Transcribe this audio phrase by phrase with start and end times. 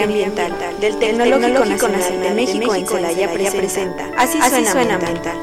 [0.00, 5.36] De Ambiental del Tecnológico Nacional de México en Celaya presenta Así suena ambiental.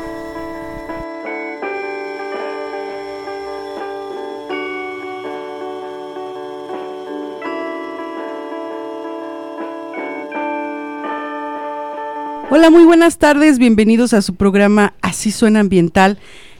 [12.49, 16.17] Hola, muy buenas tardes, bienvenidos a su programa Así suena ambiental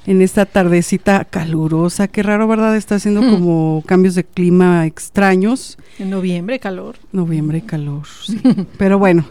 [0.08, 2.08] en esta tardecita calurosa.
[2.08, 2.78] Qué raro, ¿verdad?
[2.78, 5.78] Está haciendo como cambios de clima extraños.
[6.00, 6.96] En noviembre, calor.
[7.12, 8.42] Noviembre, calor, sí.
[8.78, 9.28] Pero bueno,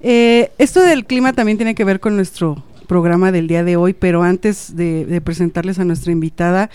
[0.00, 3.92] eh, esto del clima también tiene que ver con nuestro programa del día de hoy,
[3.92, 6.70] pero antes de, de presentarles a nuestra invitada,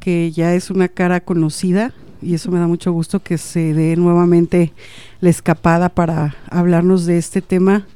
[0.00, 3.94] que ya es una cara conocida, y eso me da mucho gusto que se dé
[3.96, 4.72] nuevamente
[5.20, 7.86] la escapada para hablarnos de este tema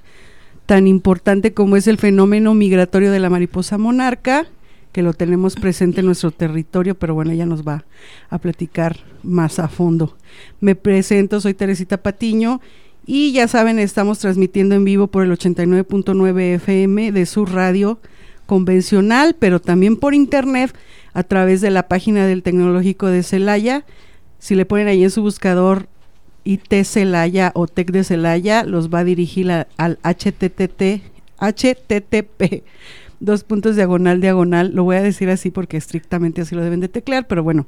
[0.68, 4.46] tan importante como es el fenómeno migratorio de la mariposa monarca,
[4.92, 7.86] que lo tenemos presente en nuestro territorio, pero bueno, ella nos va
[8.28, 10.18] a platicar más a fondo.
[10.60, 12.60] Me presento, soy Teresita Patiño
[13.06, 17.98] y ya saben, estamos transmitiendo en vivo por el 89.9 FM de su radio
[18.44, 20.76] convencional, pero también por internet
[21.14, 23.86] a través de la página del Tecnológico de Celaya.
[24.38, 25.88] Si le ponen ahí en su buscador
[26.48, 31.02] IT Celaya o TEC de Celaya los va a dirigir al HTTP,
[31.38, 32.62] HTTP,
[33.20, 34.70] dos puntos diagonal, diagonal.
[34.72, 37.66] Lo voy a decir así porque estrictamente así lo deben de teclear, pero bueno,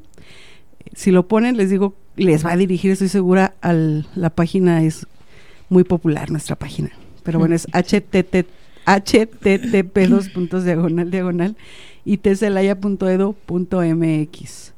[0.95, 5.07] si lo ponen, les digo, les va a dirigir, estoy segura, a la página es
[5.69, 6.89] muy popular, nuestra página.
[7.23, 8.47] Pero bueno, es HTTP,
[8.87, 11.55] HTTP, dos puntos diagonal, diagonal,
[12.07, 14.73] itcelaya.edu.mx.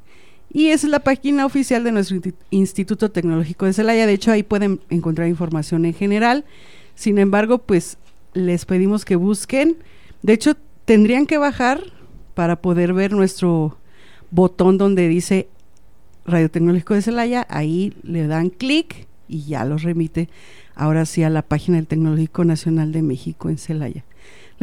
[0.53, 2.19] Y es la página oficial de nuestro
[2.51, 4.05] Instituto Tecnológico de Celaya.
[4.05, 6.45] De hecho, ahí pueden encontrar información en general.
[6.93, 7.97] Sin embargo, pues
[8.33, 9.77] les pedimos que busquen.
[10.21, 10.55] De hecho,
[10.85, 11.81] tendrían que bajar
[12.35, 13.77] para poder ver nuestro
[14.29, 15.47] botón donde dice
[16.25, 17.47] Radio Tecnológico de Celaya.
[17.49, 20.29] Ahí le dan clic y ya los remite
[20.75, 24.05] ahora sí a la página del Tecnológico Nacional de México en Celaya.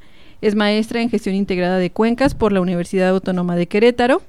[0.42, 4.22] es maestra en gestión integrada de cuencas por la Universidad Autónoma de Querétaro.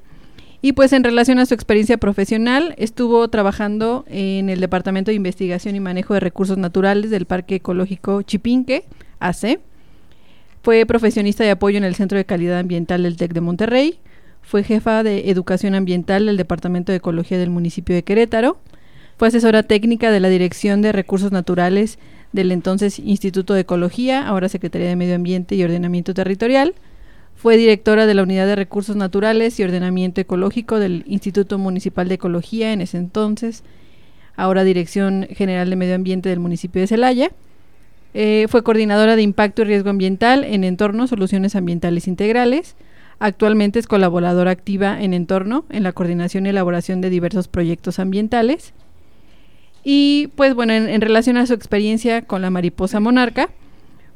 [0.60, 5.76] Y pues en relación a su experiencia profesional, estuvo trabajando en el Departamento de Investigación
[5.76, 8.86] y Manejo de Recursos Naturales del Parque Ecológico Chipinque,
[9.20, 9.60] AC
[10.68, 14.00] fue profesionista de apoyo en el Centro de Calidad Ambiental del TEC de Monterrey.
[14.42, 18.58] Fue jefa de Educación Ambiental del Departamento de Ecología del municipio de Querétaro.
[19.16, 22.00] Fue asesora técnica de la Dirección de Recursos Naturales
[22.34, 26.76] del entonces Instituto de Ecología, ahora Secretaría de Medio Ambiente y Ordenamiento Territorial.
[27.34, 32.16] Fue directora de la Unidad de Recursos Naturales y Ordenamiento Ecológico del Instituto Municipal de
[32.16, 33.64] Ecología en ese entonces,
[34.36, 37.32] ahora Dirección General de Medio Ambiente del municipio de Celaya
[38.20, 42.76] eh, fue coordinadora de impacto y riesgo ambiental en Entorno Soluciones Ambientales Integrales.
[43.20, 48.74] Actualmente es colaboradora activa en Entorno en la coordinación y elaboración de diversos proyectos ambientales.
[49.84, 53.50] Y pues bueno, en, relación a su experiencia con la mariposa monarca,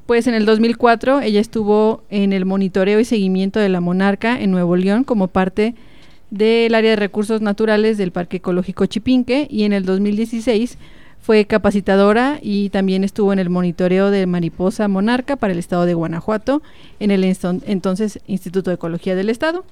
[0.07, 4.49] pues en el 2004 ella estuvo en el monitoreo y seguimiento de la monarca en
[4.49, 5.75] Nuevo León como parte
[6.31, 10.79] del área de recursos naturales del Parque Ecológico Chipinque y en el 2016
[11.21, 15.93] fue capacitadora y también estuvo en el monitoreo de mariposa monarca para el estado de
[15.93, 16.61] Guanajuato
[16.99, 19.63] en el entonces Instituto de Ecología del Estado.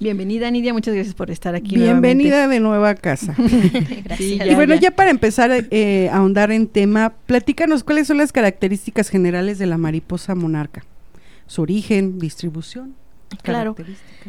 [0.00, 1.74] Bienvenida Nidia, muchas gracias por estar aquí.
[1.74, 3.34] Bienvenida de nuevo a casa.
[4.04, 4.48] gracias.
[4.48, 4.92] y bueno, ya.
[4.92, 9.76] para empezar eh, a ahondar en tema, platícanos cuáles son las características generales de la
[9.76, 10.86] mariposa monarca,
[11.46, 12.94] su origen, distribución.
[13.42, 13.76] Claro.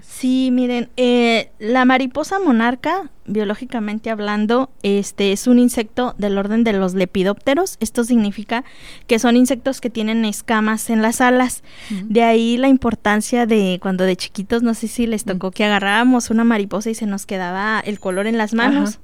[0.01, 6.73] Sí, miren, eh, la mariposa monarca, biológicamente hablando, este es un insecto del orden de
[6.73, 7.77] los lepidópteros.
[7.79, 8.63] Esto significa
[9.07, 11.63] que son insectos que tienen escamas en las alas.
[11.89, 16.29] De ahí la importancia de cuando de chiquitos, no sé si les tocó que agarrábamos
[16.29, 18.99] una mariposa y se nos quedaba el color en las manos.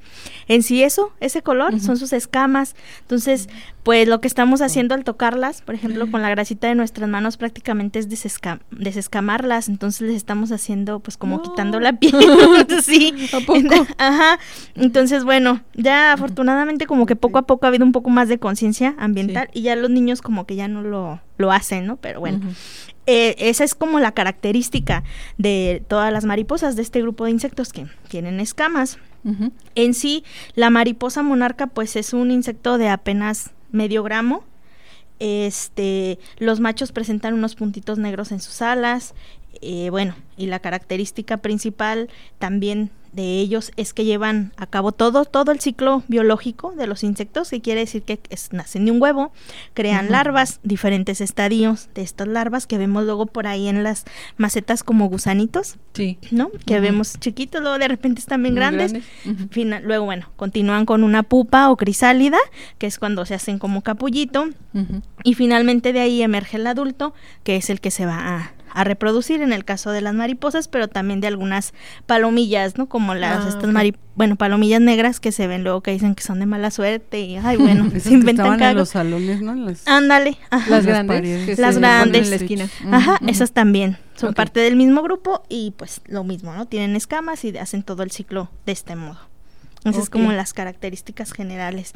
[0.47, 2.75] En sí eso, ese color, son sus escamas.
[3.01, 3.49] Entonces,
[3.83, 7.37] pues lo que estamos haciendo al tocarlas, por ejemplo, con la grasita de nuestras manos
[7.37, 9.69] prácticamente es desescamarlas.
[9.69, 12.15] Entonces les estamos haciendo pues como quitando la piel.
[12.83, 13.13] sí.
[13.97, 14.39] Ajá.
[14.75, 18.39] Entonces, bueno, ya afortunadamente como que poco a poco ha habido un poco más de
[18.39, 21.97] conciencia ambiental y ya los niños como que ya no lo, lo hacen, ¿no?
[21.97, 22.41] Pero bueno.
[23.09, 25.03] Eh, esa es como la característica
[25.37, 28.99] de todas las mariposas de este grupo de insectos que tienen escamas.
[29.75, 30.23] En sí,
[30.55, 34.43] la mariposa monarca pues es un insecto de apenas medio gramo.
[35.19, 39.15] Este, los machos presentan unos puntitos negros en sus alas.
[39.61, 45.25] Eh, bueno, y la característica principal también de ellos es que llevan a cabo todo,
[45.25, 48.19] todo el ciclo biológico de los insectos, que quiere decir que
[48.51, 49.31] nacen de un huevo,
[49.73, 54.05] crean larvas, diferentes estadios de estas larvas que vemos luego por ahí en las
[54.37, 56.19] macetas como gusanitos, sí.
[56.29, 56.51] ¿no?
[56.67, 58.93] Que vemos chiquitos, luego de repente están bien grandes.
[59.55, 62.37] luego, bueno, continúan con una pupa o crisálida,
[62.77, 64.49] que es cuando se hacen como capullito,
[65.23, 68.83] y finalmente de ahí emerge el adulto, que es el que se va a a
[68.83, 71.73] reproducir en el caso de las mariposas, pero también de algunas
[72.05, 72.87] palomillas, ¿no?
[72.87, 73.73] Como las ah, estas
[74.15, 77.37] bueno, palomillas negras que se ven luego que dicen que son de mala suerte y
[77.37, 79.55] ay, bueno, se inventan en los salones, ¿no?
[79.87, 80.37] Ándale,
[80.69, 82.69] las grandes, las grandes en la esquina.
[82.91, 86.67] Ajá, esas también son parte del mismo grupo y pues lo mismo, ¿no?
[86.67, 89.17] Tienen escamas y hacen todo el ciclo de este modo.
[89.85, 91.93] Esas es como las características generales.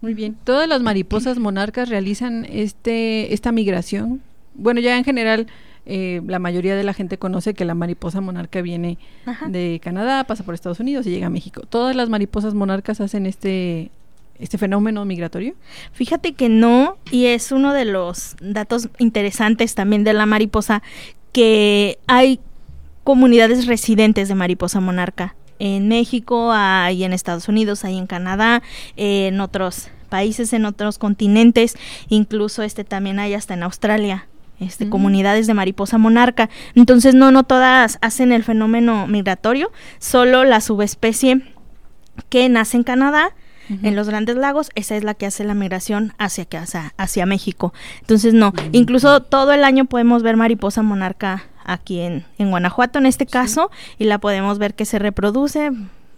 [0.00, 0.34] Muy bien.
[0.44, 4.22] Todas las mariposas monarcas realizan este esta migración.
[4.56, 5.46] Bueno, ya en general
[5.88, 8.98] eh, la mayoría de la gente conoce que la mariposa monarca viene
[9.46, 11.62] de Canadá, pasa por Estados Unidos y llega a México.
[11.62, 13.92] ¿Todas las mariposas monarcas hacen este,
[14.40, 15.54] este fenómeno migratorio?
[15.92, 20.82] Fíjate que no, y es uno de los datos interesantes también de la mariposa,
[21.30, 22.40] que hay
[23.04, 25.36] comunidades residentes de mariposa monarca.
[25.60, 28.60] En México, hay en Estados Unidos, hay en Canadá,
[28.96, 31.76] en otros países, en otros continentes,
[32.08, 34.26] incluso este también hay hasta en Australia
[34.60, 36.48] este, comunidades de mariposa monarca.
[36.74, 41.42] Entonces, no, no todas hacen el fenómeno migratorio, solo la subespecie
[42.28, 43.34] que nace en Canadá,
[43.82, 47.74] en los grandes lagos, esa es la que hace la migración hacia, hacia, hacia México.
[48.00, 53.06] Entonces, no, incluso todo el año podemos ver mariposa monarca aquí en, en Guanajuato en
[53.06, 55.72] este caso, y la podemos ver que se reproduce,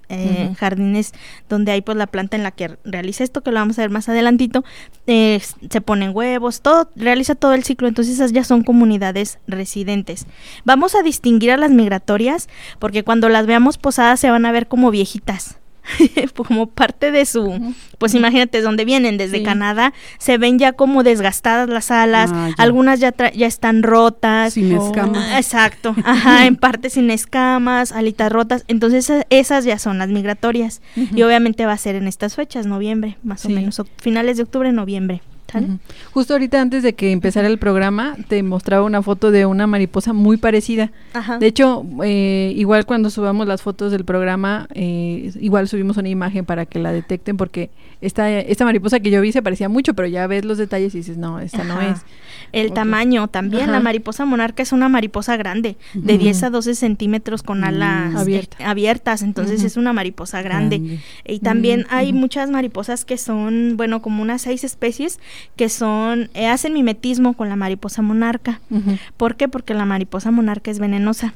[0.09, 1.13] eh, jardines
[1.49, 3.91] donde hay pues la planta en la que realiza esto, que lo vamos a ver
[3.91, 4.65] más adelantito,
[5.07, 5.41] eh,
[5.71, 10.27] se ponen huevos, todo, realiza todo el ciclo, entonces esas ya son comunidades residentes.
[10.65, 14.69] Vamos a distinguir a las migratorias, porque cuando las veamos posadas se van a ver
[14.69, 15.59] como viejitas.
[16.35, 21.69] como parte de su, pues imagínate, donde vienen, desde Canadá, se ven ya como desgastadas
[21.69, 24.55] las alas, ah, algunas ya, ya están rotas.
[24.55, 25.37] Sin escamas.
[25.37, 30.81] Exacto, ajá, en parte sin escamas, alitas rotas, entonces esas ya son las migratorias.
[30.97, 34.73] Y obviamente va a ser en estas fechas, noviembre, más o menos, finales de octubre,
[34.73, 35.23] noviembre.
[36.13, 40.13] Justo ahorita antes de que empezara el programa, te mostraba una foto de una mariposa
[40.13, 40.91] muy parecida.
[41.41, 46.45] De hecho, eh, igual cuando subamos las fotos del programa, eh, igual subimos una imagen
[46.45, 50.07] para que la detecten, porque esta, esta mariposa que yo vi se parecía mucho, pero
[50.07, 52.01] ya ves los detalles y dices, no, esta no es.
[52.53, 57.43] El tamaño también, la mariposa monarca es una mariposa grande, de 10 a 12 centímetros
[57.43, 61.01] con mm, alas eh, abiertas, entonces es una mariposa grande.
[61.27, 65.19] Y también hay muchas mariposas que son, bueno, como unas seis especies
[65.57, 68.61] que son, eh, hacen mimetismo con la mariposa monarca.
[69.17, 69.49] ¿Por qué?
[69.49, 71.35] Porque la mariposa monarca es venenosa.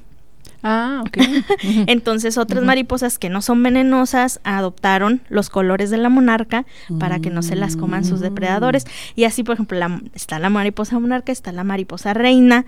[0.63, 1.19] Ah, ok.
[1.87, 6.67] Entonces otras mariposas que no son venenosas adoptaron los colores de la monarca
[7.01, 8.87] para que no se las coman sus depredadores.
[9.17, 9.79] Y así, por ejemplo,
[10.15, 12.65] está la mariposa monarca, está la mariposa reina.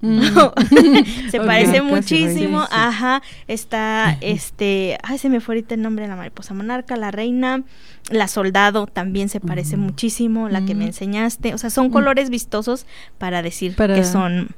[0.00, 0.20] Mm.
[1.30, 2.64] se parece muchísimo.
[2.70, 3.22] Ajá.
[3.48, 4.98] Está este.
[5.02, 7.62] Ay, se me fue ahorita el nombre de la mariposa monarca, la reina.
[8.10, 11.54] La soldado también se parece muchísimo, la que me enseñaste.
[11.54, 12.86] O sea, son colores vistosos
[13.18, 14.50] para decir que son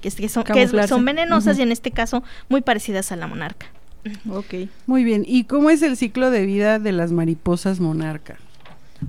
[0.00, 3.66] que, son, que son venenosas y en este caso muy parecidas a la monarca.
[4.30, 4.54] Ok.
[4.86, 5.24] Muy bien.
[5.26, 8.38] ¿Y cómo es el ciclo de vida de las mariposas monarca?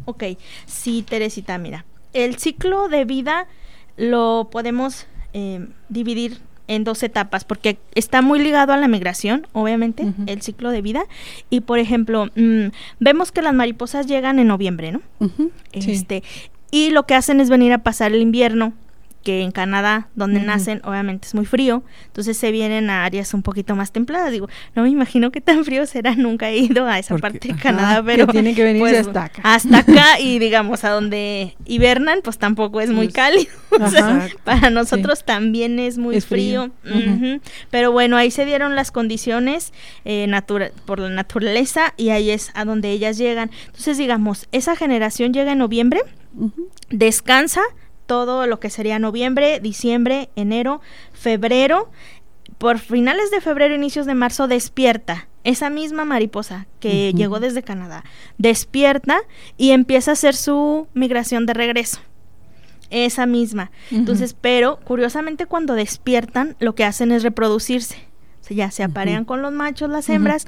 [0.06, 0.24] Ok.
[0.66, 1.86] Sí, Teresita, mira.
[2.14, 3.48] El ciclo de vida
[3.98, 5.06] lo podemos
[5.38, 10.72] eh, dividir en dos etapas, porque está muy ligado a la migración, obviamente, el ciclo
[10.72, 11.04] de vida.
[11.50, 12.68] Y por ejemplo, mm,
[13.02, 15.02] vemos que las mariposas llegan en noviembre, ¿no?
[15.74, 16.24] Este,
[16.72, 18.74] y lo que hacen es venir a pasar el invierno
[19.26, 23.42] que en Canadá, donde nacen, obviamente es muy frío, entonces se vienen a áreas un
[23.42, 24.32] poquito más templadas.
[24.32, 27.56] Digo, no me imagino qué tan frío será, nunca he ido a esa parte de
[27.56, 28.28] Canadá, pero...
[28.28, 29.42] tiene que venirse pues, hasta acá.
[29.44, 33.52] Hasta acá y digamos a donde hibernan, pues tampoco es muy Pues, cálido.
[33.72, 34.28] O sea, ajá.
[34.46, 36.72] para nosotros también es muy Es frío.
[37.72, 39.74] Pero bueno, ahí se dieron las condiciones
[40.06, 43.52] eh, natura- por la naturaleza y ahí es a donde ellas llegan.
[43.66, 46.02] Entonces, digamos, esa generación llega en noviembre,
[46.90, 47.62] descansa
[48.06, 50.82] todo lo que sería noviembre, diciembre, enero,
[51.14, 51.90] febrero.
[52.58, 55.28] Por finales de febrero, inicios de marzo, despierta.
[55.44, 58.04] Esa misma mariposa que llegó desde Canadá
[58.40, 59.20] despierta
[59.58, 62.00] y empieza a hacer su migración de regreso.
[62.90, 63.72] Esa misma.
[63.92, 67.96] Entonces, pero curiosamente cuando despiertan, lo que hacen es reproducirse.
[68.42, 70.48] O sea, ya se aparean con los machos, las hembras,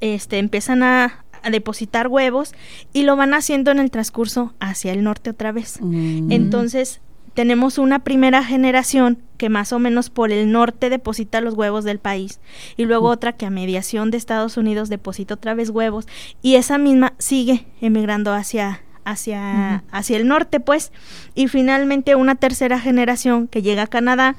[0.00, 2.54] este, empiezan a, a depositar huevos
[2.92, 5.78] y lo van haciendo en el transcurso hacia el norte otra vez.
[5.80, 6.30] Mm.
[6.32, 7.00] Entonces,
[7.34, 11.98] tenemos una primera generación que más o menos por el norte deposita los huevos del
[11.98, 12.40] país
[12.76, 13.12] y luego Mm.
[13.12, 16.06] otra que a mediación de Estados Unidos deposita otra vez huevos
[16.42, 20.92] y esa misma sigue emigrando hacia hacia hacia el norte, pues,
[21.34, 24.36] y finalmente una tercera generación que llega a Canadá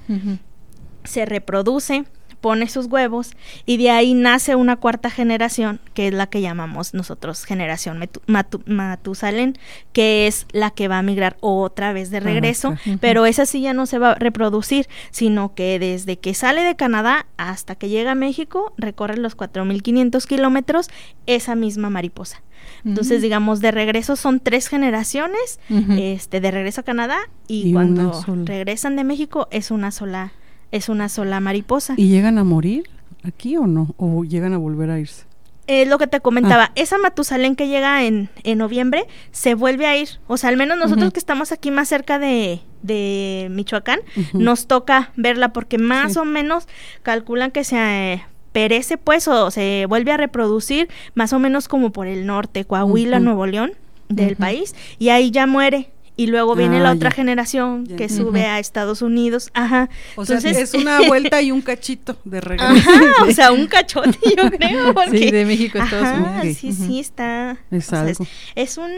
[1.03, 2.05] se reproduce,
[2.41, 3.31] pone sus huevos
[3.65, 8.21] y de ahí nace una cuarta generación que es la que llamamos nosotros generación Metu-
[8.27, 9.57] Matu- Matusalén,
[9.93, 12.69] que es la que va a migrar otra vez de regreso,
[12.99, 16.75] pero esa sí ya no se va a reproducir, sino que desde que sale de
[16.75, 20.89] Canadá hasta que llega a México recorre los 4.500 kilómetros
[21.27, 22.41] esa misma mariposa.
[22.85, 25.59] Entonces, digamos, de regreso son tres generaciones,
[25.99, 27.17] este, de regreso a Canadá
[27.47, 28.13] y, cuando
[28.45, 30.31] regresan de México es una sola,
[30.71, 31.93] es una sola mariposa.
[31.97, 32.89] ¿Y llegan a morir
[33.23, 33.93] aquí o no?
[33.97, 35.25] ¿O llegan a volver a irse?
[35.67, 36.71] Es lo que te comentaba, Ah.
[36.75, 40.09] esa Matusalén que llega en, en noviembre se vuelve a ir.
[40.27, 41.13] O sea, al menos nosotros Ujú.
[41.13, 44.39] que estamos aquí más cerca de, de Michoacán, Ujú.
[44.41, 46.19] nos toca verla porque más Sí.
[46.19, 46.67] o menos
[47.03, 47.77] calculan que se
[48.13, 52.65] eh, perece pues o se vuelve a reproducir más o menos como por el norte,
[52.65, 53.23] Coahuila, Ujú.
[53.25, 53.71] Nuevo León
[54.09, 55.91] del país y ahí ya muere.
[56.17, 57.15] Y luego viene Ah, la otra ya.
[57.15, 59.49] generación Ya que sube a Estados Unidos.
[59.53, 59.89] Ajá.
[60.15, 62.71] O sea, Entonces- es una vuelta y un cachito de regreso.
[62.71, 64.93] Ajá, o sea, un cachote, yo creo.
[64.93, 66.57] Porque, Sí, de México a Estados Ajá, Unidos.
[66.57, 67.57] sí, sí, está.
[67.71, 68.25] Es o sea, algo.
[68.55, 68.91] es un.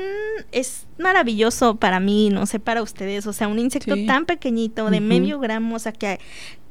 [0.52, 3.28] Es maravilloso para mí, no sé, para ustedes.
[3.28, 4.06] O sea, un insecto Sí.
[4.06, 6.20] tan pequeñito, de medio gramo, o sea, que,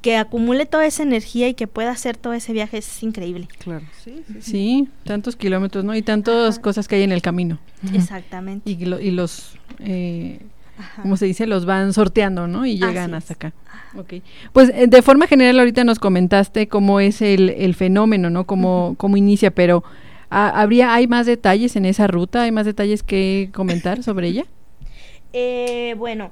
[0.03, 3.49] que acumule toda esa energía y que pueda hacer todo ese viaje es increíble.
[3.59, 3.87] Claro.
[4.05, 4.43] Sí, sí, sí.
[4.51, 5.95] Sí, tantos kilómetros, ¿no?
[5.95, 6.63] Y tantas Ajá.
[6.63, 7.59] cosas que hay en el camino.
[7.95, 8.69] Exactamente.
[8.71, 10.41] Y, lo- y los, eh,
[10.79, 11.03] Ajá.
[11.03, 11.47] ¿cómo se dice?
[11.47, 12.67] Los van sorteando, ¿no?
[12.67, 13.53] Y llegan hasta acá.
[13.97, 14.15] Ok.
[14.53, 18.45] Pues eh, de forma general ahorita nos comentaste cómo es el, el fenómeno, ¿no?
[18.45, 19.85] Cómo, cómo inicia, pero
[20.31, 22.43] ¿habría, hay más detalles en esa ruta?
[22.43, 24.47] ¿Hay más detalles que comentar sobre ella?
[25.33, 26.31] Eh, bueno,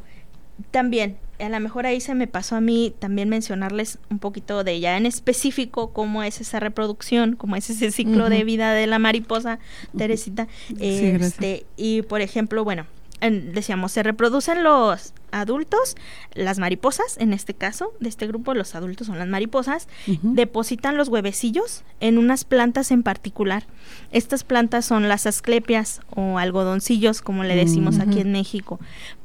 [0.70, 4.72] también, a lo mejor ahí se me pasó a mí también mencionarles un poquito de
[4.72, 8.98] ella en específico, cómo es esa reproducción, cómo es ese ciclo de vida de la
[8.98, 9.58] mariposa,
[9.96, 10.48] Teresita.
[10.68, 11.22] Sí, gracias.
[11.32, 12.86] este, y por ejemplo, bueno,
[13.20, 15.94] en- decíamos, se reproducen los adultos,
[16.34, 19.86] las mariposas, en este caso, de este grupo, los adultos son las mariposas,
[20.22, 23.64] depositan los huevecillos en unas plantas en particular.
[24.10, 28.00] Estas plantas son las asclepias o algodoncillos, como le decimos Mm.
[28.00, 28.20] aquí Ujú.
[28.20, 28.80] en México.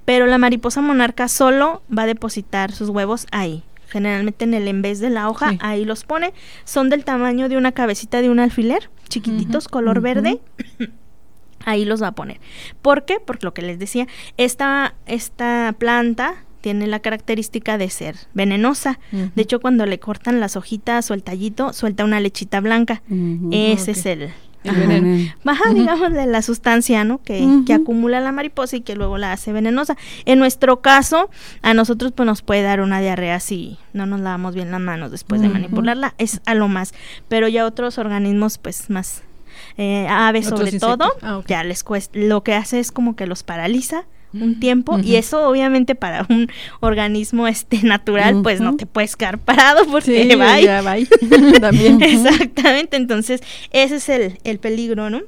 [0.05, 3.63] Pero la mariposa monarca solo va a depositar sus huevos ahí.
[3.87, 5.57] Generalmente en el en vez de la hoja, Sí.
[5.61, 6.33] ahí los pone.
[6.65, 10.39] Son del tamaño de una cabecita de un alfiler, chiquititos, color verde.
[11.65, 12.39] Ahí los va a poner.
[12.81, 13.17] ¿Por qué?
[13.25, 14.07] Porque lo que les decía,
[14.37, 18.99] esta, esta planta tiene la característica de ser venenosa.
[19.11, 23.03] De hecho, cuando le cortan las hojitas o el tallito, suelta una lechita blanca.
[23.51, 24.21] Ese es el,
[24.63, 24.79] El Ajá.
[24.79, 25.31] veneno.
[25.43, 27.21] baja, digamos, de la sustancia, ¿no?
[27.21, 29.95] Que, que acumula la mariposa y que luego la hace venenosa.
[30.25, 31.29] En nuestro caso,
[31.61, 35.11] a nosotros pues nos puede dar una diarrea si no nos lavamos bien las manos
[35.11, 36.95] después de manipularla, es a lo más.
[37.27, 39.21] Pero ya otros organismos pues más,
[39.77, 40.97] eh, aves sobre insectos.
[40.97, 44.59] todo, Ah, ya les cuesta, lo que hace es como que los paraliza un Mm.
[44.59, 46.49] tiempo y eso obviamente para un
[46.81, 50.95] organismo este natural pues no te puedes quedar parado porque Sí, va ya va.
[51.61, 52.01] También.
[52.03, 55.21] Exactamente, entonces ese es el, el peligro, ¿no?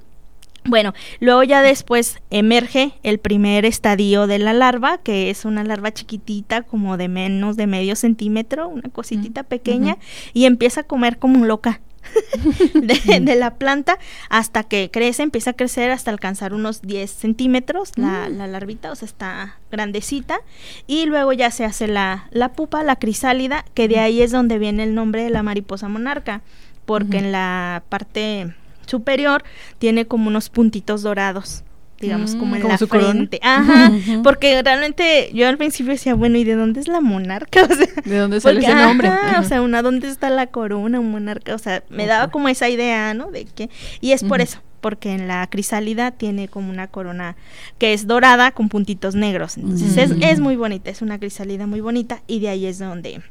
[0.65, 5.93] Bueno, luego ya después emerge el primer estadio de la larva, que es una larva
[5.93, 10.01] chiquitita, como de menos de medio centímetro, una cositita pequeña, ujú.
[10.33, 11.79] y empieza a comer como un loca.
[12.73, 13.97] de, de la planta
[14.29, 18.95] hasta que crece, empieza a crecer hasta alcanzar unos 10 centímetros la, la larvita, o
[18.95, 20.39] sea, está grandecita.
[20.85, 24.59] Y luego ya se hace la, la pupa, la crisálida, que de ahí es donde
[24.59, 26.41] viene el nombre de la mariposa monarca,
[26.85, 28.53] porque en la parte
[28.85, 29.43] superior
[29.77, 31.63] tiene como unos puntitos dorados.
[31.99, 33.11] Digamos, Mm, como en como la su corona.
[33.11, 33.39] frente.
[33.43, 33.91] Ajá,
[34.23, 37.61] porque realmente yo al principio decía, bueno, ¿y de dónde es la monarca?
[37.71, 39.07] O sea, ¿De dónde sale porque, ese nombre?
[39.07, 41.55] ajá, o sea, una, ¿dónde está la corona, un monarca?
[41.55, 43.31] O sea, me daba como esa idea, ¿no?
[43.31, 43.69] De que,
[44.01, 47.35] y es por eso, porque en la crisálida tiene como una corona
[47.79, 49.57] que es dorada con puntitos negros.
[49.57, 50.23] Entonces es, Mm.
[50.23, 53.21] es muy bonita, es una crisálida muy bonita y de ahí es donde,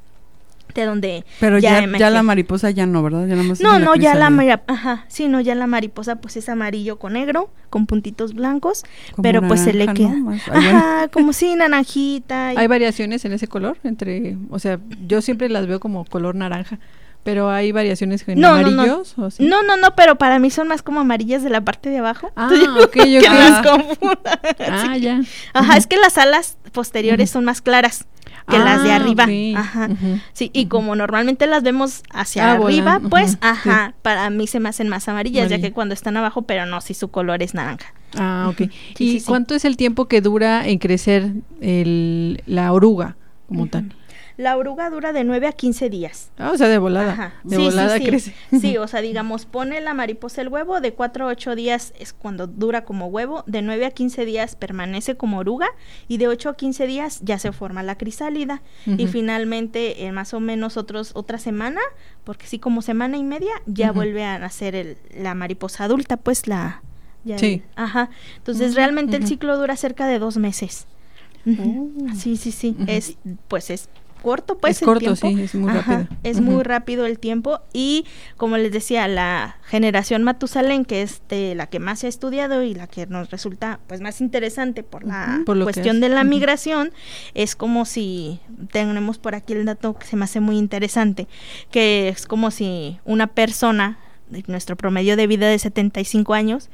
[0.74, 3.26] de donde Pero ya, ya, la mariposa ya no, ¿verdad?
[3.26, 6.48] Ya más No, no, ya la mari- ajá, sí, no, ya la mariposa pues es
[6.48, 10.10] amarillo con negro, con puntitos blancos, Como pero pues se le queda.
[10.14, 10.32] ¿no?
[10.52, 12.52] Ajá, como sí, naranjita.
[12.52, 13.78] y- ¿Hay variaciones en ese color?
[13.84, 16.78] entre O sea, yo siempre las veo como color naranja,
[17.24, 18.82] pero ¿hay variaciones en No, no, no.
[18.82, 19.14] amarillos?
[19.18, 19.44] o sí?
[19.44, 22.30] No, no, no, pero para mí son más como amarillas de la parte de abajo.
[22.36, 22.48] Ah,
[22.84, 23.24] ok, que ok.
[23.24, 24.40] las confunda.
[24.70, 25.00] Ah, Sí.
[25.00, 25.20] ya.
[25.54, 28.06] Ajá, es que las alas posteriores son más claras
[28.48, 29.24] que las de Ah, arriba.
[29.24, 29.56] ok.
[29.58, 29.88] Ajá.
[30.32, 34.68] Sí, y como normalmente las vemos hacia Ah, arriba, pues, ajá, para mí se me
[34.68, 37.92] hacen más amarillas, ya que cuando están abajo, pero no, si su color es naranja.
[38.16, 38.70] Ah, ok.
[38.96, 39.26] Sí, ¿Y sí.
[39.26, 43.16] cuánto es el tiempo que dura en crecer el, la oruga
[43.48, 43.92] como tal?
[44.36, 46.30] La oruga dura de 9 a 15 días.
[46.36, 47.12] Ah, o sea, de volada.
[47.12, 47.32] Ajá.
[47.42, 48.04] De Sí, sí, volada sí.
[48.04, 48.34] crece.
[48.60, 52.12] Sí, o sea, digamos, pone la mariposa el huevo, de 4 a 8 días es
[52.12, 55.68] cuando dura como huevo, de 9 a 15 días permanece como oruga
[56.06, 60.34] y de 8 a 15 días ya se forma la crisálida y finalmente en más
[60.34, 61.80] o menos otros otra semana,
[62.24, 66.46] porque sí como semana y media ya vuelve a nacer el, la mariposa adulta, pues
[66.46, 66.82] la
[67.24, 67.46] ya Sí.
[67.46, 68.10] el- ajá.
[68.36, 70.86] Entonces realmente el ciclo dura cerca de dos meses.
[71.46, 71.88] Oh.
[72.14, 72.76] Sí, sí, sí.
[72.86, 73.16] Es
[73.48, 73.88] pues es
[74.26, 75.28] corto pues Es el corto, tiempo.
[75.28, 76.18] sí, es muy Ajá, rápido.
[76.24, 78.04] Es muy rápido el tiempo y
[78.36, 82.64] como les decía, la generación Matusalén, que es de la que más se ha estudiado
[82.64, 86.02] y la que nos resulta pues más interesante por la por cuestión es.
[86.02, 86.92] de la migración,
[87.34, 88.40] es como si
[88.72, 91.28] tenemos por aquí el dato que se me hace muy interesante,
[91.70, 96.68] que es como si una persona, de nuestro promedio de vida de 75 años,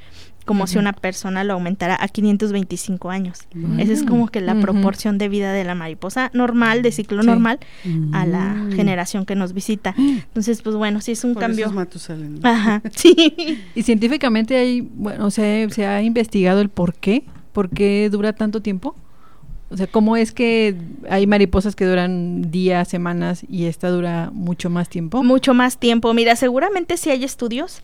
[0.45, 3.39] como si una persona lo aumentara a 525 años.
[3.53, 3.79] Mm.
[3.79, 7.27] Esa es como que la proporción de vida de la mariposa normal, de ciclo Sí.
[7.27, 7.59] normal,
[8.11, 8.71] a la Mm.
[8.73, 9.93] generación que nos visita.
[9.97, 11.65] Entonces, pues bueno, sí es un Por eso cambio.
[11.67, 12.49] es Matusalén, ¿no?
[12.49, 13.33] Ajá, sí.
[13.75, 18.61] Y científicamente hay, bueno, se, se ha investigado el por qué, por qué dura tanto
[18.61, 18.95] tiempo.
[19.73, 20.75] O sea, ¿cómo es que
[21.09, 25.23] hay mariposas que duran días, semanas y esta dura mucho más tiempo?
[25.23, 26.13] Mucho más tiempo.
[26.13, 27.81] Mira, seguramente sí hay estudios,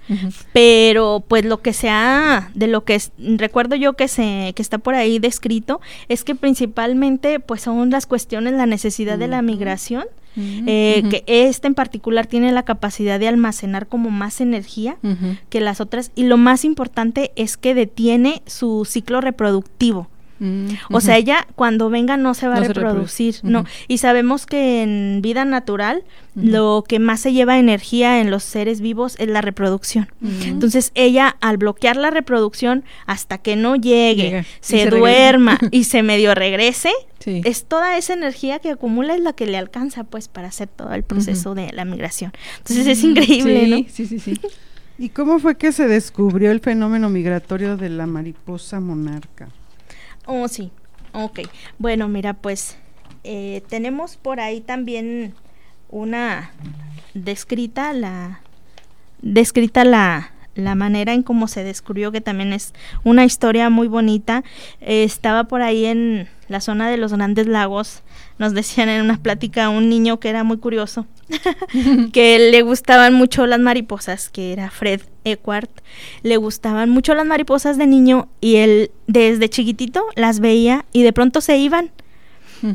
[0.54, 4.62] pero pues lo que se ha, de lo que es- recuerdo yo que se, que
[4.62, 9.42] está por ahí descrito, es que principalmente pues son las cuestiones, la necesidad de la
[9.42, 10.06] migración,
[10.38, 14.98] eh, que este en particular tiene la capacidad de almacenar como más energía
[15.50, 20.08] que las otras, y lo más importante es que detiene su ciclo reproductivo.
[20.40, 23.52] Mm, O sea, ella cuando venga no se va No a reproducir, reproduce.
[23.52, 23.66] no.
[23.88, 26.04] Y sabemos que en vida natural
[26.36, 30.08] lo que más se lleva energía en los seres vivos es la reproducción.
[30.46, 34.98] Entonces ella al bloquear la reproducción hasta que no llegue, Llega y se, regresa.
[34.98, 37.42] duerma y se medio regrese, Sí.
[37.44, 40.94] es toda esa energía que acumula es la que le alcanza pues para hacer todo
[40.94, 42.32] el proceso de la migración.
[42.60, 43.78] Entonces es increíble, sí, ¿no?
[43.90, 44.40] Sí, sí, sí.
[44.98, 49.50] ¿Y cómo fue que se descubrió el fenómeno migratorio de la mariposa monarca?
[50.32, 50.70] Oh, sí.
[51.12, 51.40] Ok.
[51.80, 52.78] Bueno, mira, pues
[53.24, 55.34] eh, tenemos por ahí también
[55.90, 56.52] una
[57.16, 58.42] descrita la
[59.24, 64.44] descrita la la manera en cómo se descubrió que también es una historia muy bonita
[64.82, 68.04] Eh, estaba por ahí en la zona de los grandes lagos
[68.40, 71.06] nos decían en una plática un niño que era muy curioso
[72.14, 75.70] que le gustaban mucho las mariposas, que era Fred Eckhart,
[76.24, 81.14] le gustaban mucho las mariposas de niño y él desde chiquitito las veía y de
[81.14, 81.92] pronto se iban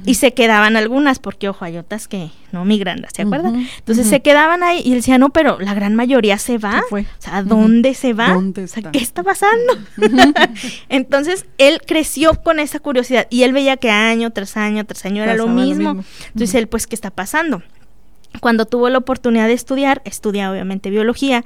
[0.05, 3.67] Y se quedaban algunas, porque ojo, hay otras que no migran, ¿se acuerdan?
[3.79, 6.81] Entonces se quedaban ahí y él decía, no, pero la gran mayoría se va.
[6.83, 7.03] Se fue.
[7.03, 7.43] O sea.
[7.43, 8.33] ¿dónde se va?
[8.33, 8.93] ¿Dónde O sea, está?
[8.93, 9.79] ¿qué está pasando?
[10.89, 15.23] Entonces él creció con esa curiosidad y él veía que año tras año tras año
[15.23, 16.03] era lo mismo.
[16.29, 17.63] Entonces él, pues, ¿qué está pasando?
[18.41, 21.45] Cuando tuvo la oportunidad de estudiar, estudia obviamente biología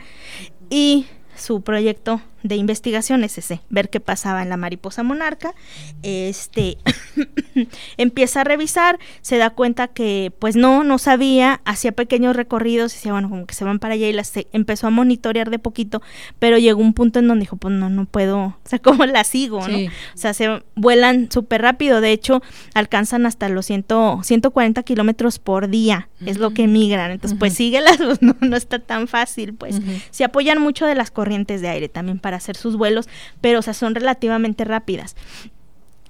[0.70, 5.54] y su proyecto de investigación es ese, ver qué pasaba en la mariposa monarca.
[6.02, 6.78] Este
[7.96, 13.12] empieza a revisar, se da cuenta que pues no, no sabía, hacía pequeños recorridos, decía,
[13.12, 16.02] bueno, como que se van para allá y las empezó a monitorear de poquito,
[16.38, 19.24] pero llegó un punto en donde dijo, pues no, no puedo, o sea, ¿cómo la
[19.24, 19.58] sigo?
[19.58, 22.00] O sea, se vuelan súper rápido.
[22.00, 22.42] De hecho,
[22.74, 23.86] alcanzan hasta los 100,
[24.22, 26.08] 140 kilómetros por día.
[26.24, 27.10] Es lo que migran.
[27.10, 27.56] Entonces, pues Ujú.
[27.58, 27.96] síguelas.
[27.98, 29.54] pues, no, no está tan fácil.
[29.54, 33.08] Pues se apoyan mucho de las corrientes de aire también para hacer sus vuelos,
[33.40, 35.16] pero, o sea, son relativamente rápidas.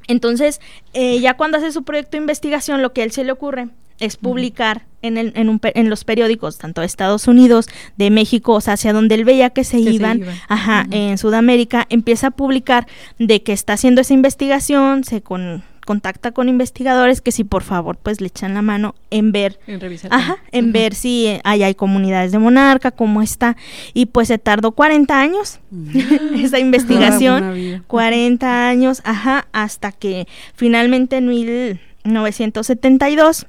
[0.09, 0.61] Entonces,
[0.95, 3.69] eh, ya cuando hace su proyecto de investigación, lo que a él se le ocurre
[4.01, 8.55] es publicar en, el, en, un, en, los periódicos, tanto de Estados Unidos, de México,
[8.55, 12.87] o sea, hacia donde él veía que se, iban, ajá, en Sudamérica, empieza a publicar
[13.19, 17.97] de que está haciendo esa investigación, se con contacta con investigadores que si por favor
[17.97, 22.31] pues le echan la mano en ver en, ajá, en ver si hay, hay comunidades
[22.31, 23.57] de monarca, cómo está.
[23.95, 25.61] Y pues se tardó 40 años
[26.37, 33.47] esa investigación, 40 años, ajá, hasta que finalmente en 1972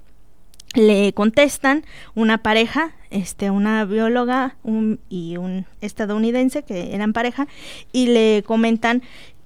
[0.75, 1.84] le contestan
[2.15, 4.56] una pareja, este, una bióloga
[5.10, 7.49] y un estadounidense que eran pareja,
[7.91, 9.04] y le comentan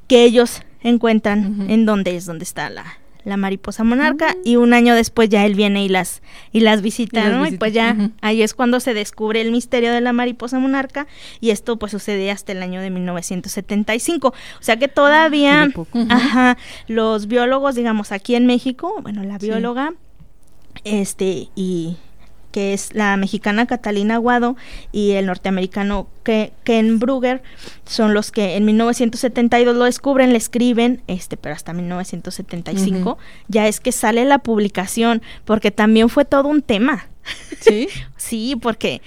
[0.07, 4.95] que ellos encuentran en dónde es donde está la, la mariposa monarca y un año
[4.95, 7.47] después ya él viene y las y las visita, ¿no?
[7.47, 11.07] Y pues ya ahí es cuando se descubre el misterio de la mariposa monarca
[11.39, 14.27] y esto pues sucede hasta el año de 1975.
[14.27, 15.69] O sea que todavía
[16.09, 19.93] ajá, los biólogos, digamos, aquí en México, bueno, la bióloga
[20.83, 21.97] este y
[22.53, 24.55] que es la mexicana Catalina Aguado
[24.91, 27.41] y el norteamericano Ken Brugger,
[27.83, 33.79] son los que en 1972 lo descubren, le escriben, este, pero hasta 1975 ya es
[33.79, 37.07] que sale la publicación, porque también fue todo un tema.
[37.59, 37.87] Sí.
[38.17, 39.01] sí, porque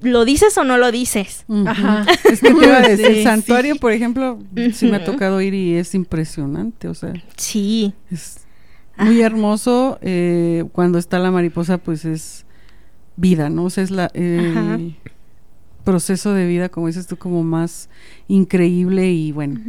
[0.00, 1.44] ¿lo dices o no lo dices?
[1.66, 2.06] Ajá.
[2.24, 4.38] Es que te iba a decir, el santuario, por ejemplo,
[4.72, 7.12] sí me ha tocado ir y es impresionante, o sea.
[7.36, 7.92] Sí.
[8.10, 8.46] Es
[8.96, 9.98] muy hermoso.
[10.00, 12.45] Eh, cuando está la mariposa, pues es
[13.16, 13.64] vida, ¿no?
[13.64, 14.96] O sea, es la, el
[15.84, 17.88] proceso de vida, como dices tú, como más
[18.28, 19.60] increíble y bueno.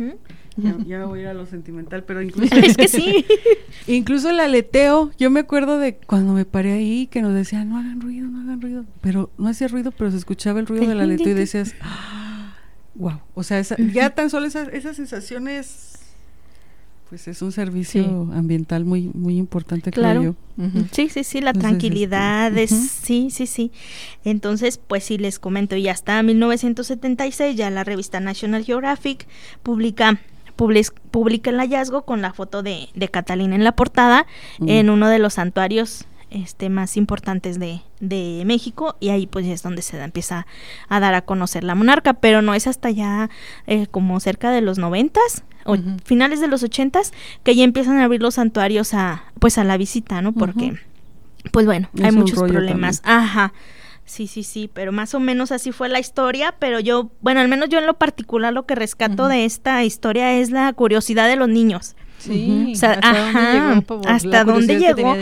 [0.85, 2.55] ya, voy a ir a lo sentimental, pero incluso...
[2.55, 3.25] es que sí.
[3.87, 7.77] incluso el aleteo, yo me acuerdo de cuando me paré ahí que nos decían, no
[7.77, 8.85] hagan ruido, no hagan ruido.
[9.01, 11.75] Pero no hacía ruido, pero se escuchaba el ruido del aleteo y decías,
[12.95, 13.11] wow.
[13.11, 16.06] Ah, o sea, ya tan solo esas, esas sensaciones
[17.09, 20.19] pues es un servicio ambiental muy muy importante, claro.
[20.19, 20.81] Creo yo.
[20.91, 23.71] Sí, sí, sí, la tranquilidad es, sí, sí, sí.
[24.25, 29.27] Entonces, pues sí, les comento, y hasta 1976 ya la revista National Geographic
[29.63, 30.19] publica
[31.11, 34.25] publica el hallazgo con la foto de, de Catalina en la portada
[34.65, 39.63] en uno de los santuarios este, más importantes de, de, México y ahí pues es
[39.63, 40.47] donde se da, empieza
[40.89, 43.29] a dar a conocer la monarca, pero no es hasta ya
[43.67, 48.05] eh, como cerca de los noventas o finales de los ochentas que ya empiezan a
[48.05, 50.33] abrir los santuarios a pues a la visita, ¿no?
[50.33, 50.73] Porque
[51.51, 53.01] pues bueno, hay muchos problemas.
[53.03, 53.53] Ajá.
[54.05, 57.49] Sí, sí, sí, pero más o menos así fue la historia, pero yo, bueno, al
[57.49, 61.35] menos yo en lo particular lo que rescato de esta historia es la curiosidad de
[61.35, 61.97] los niños.
[62.17, 62.99] Sí, o sea,
[64.07, 65.13] hasta dónde llegó.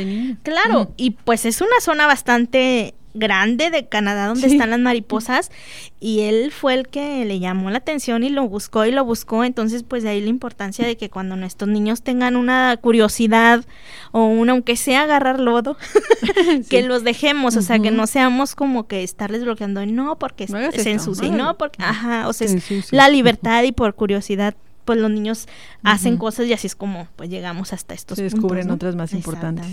[0.44, 5.52] Claro, y pues es una zona bastante grande de Canadá donde están las mariposas
[6.00, 9.44] y él fue el que le llamó la atención y lo buscó y lo buscó,
[9.44, 13.66] entonces pues de ahí la importancia de que cuando nuestros niños tengan una curiosidad
[14.12, 15.78] o una aunque sea agarrar lodo,
[16.70, 20.92] que los dejemos, o sea, que no seamos como que estarles bloqueando, no porque se
[20.92, 22.48] ensucia, no porque ajá, o sea,
[22.92, 25.48] la libertad y por curiosidad pues los niños
[25.84, 29.68] hacen cosas y así es como pues llegamos hasta estos Se descubren otras más importantes.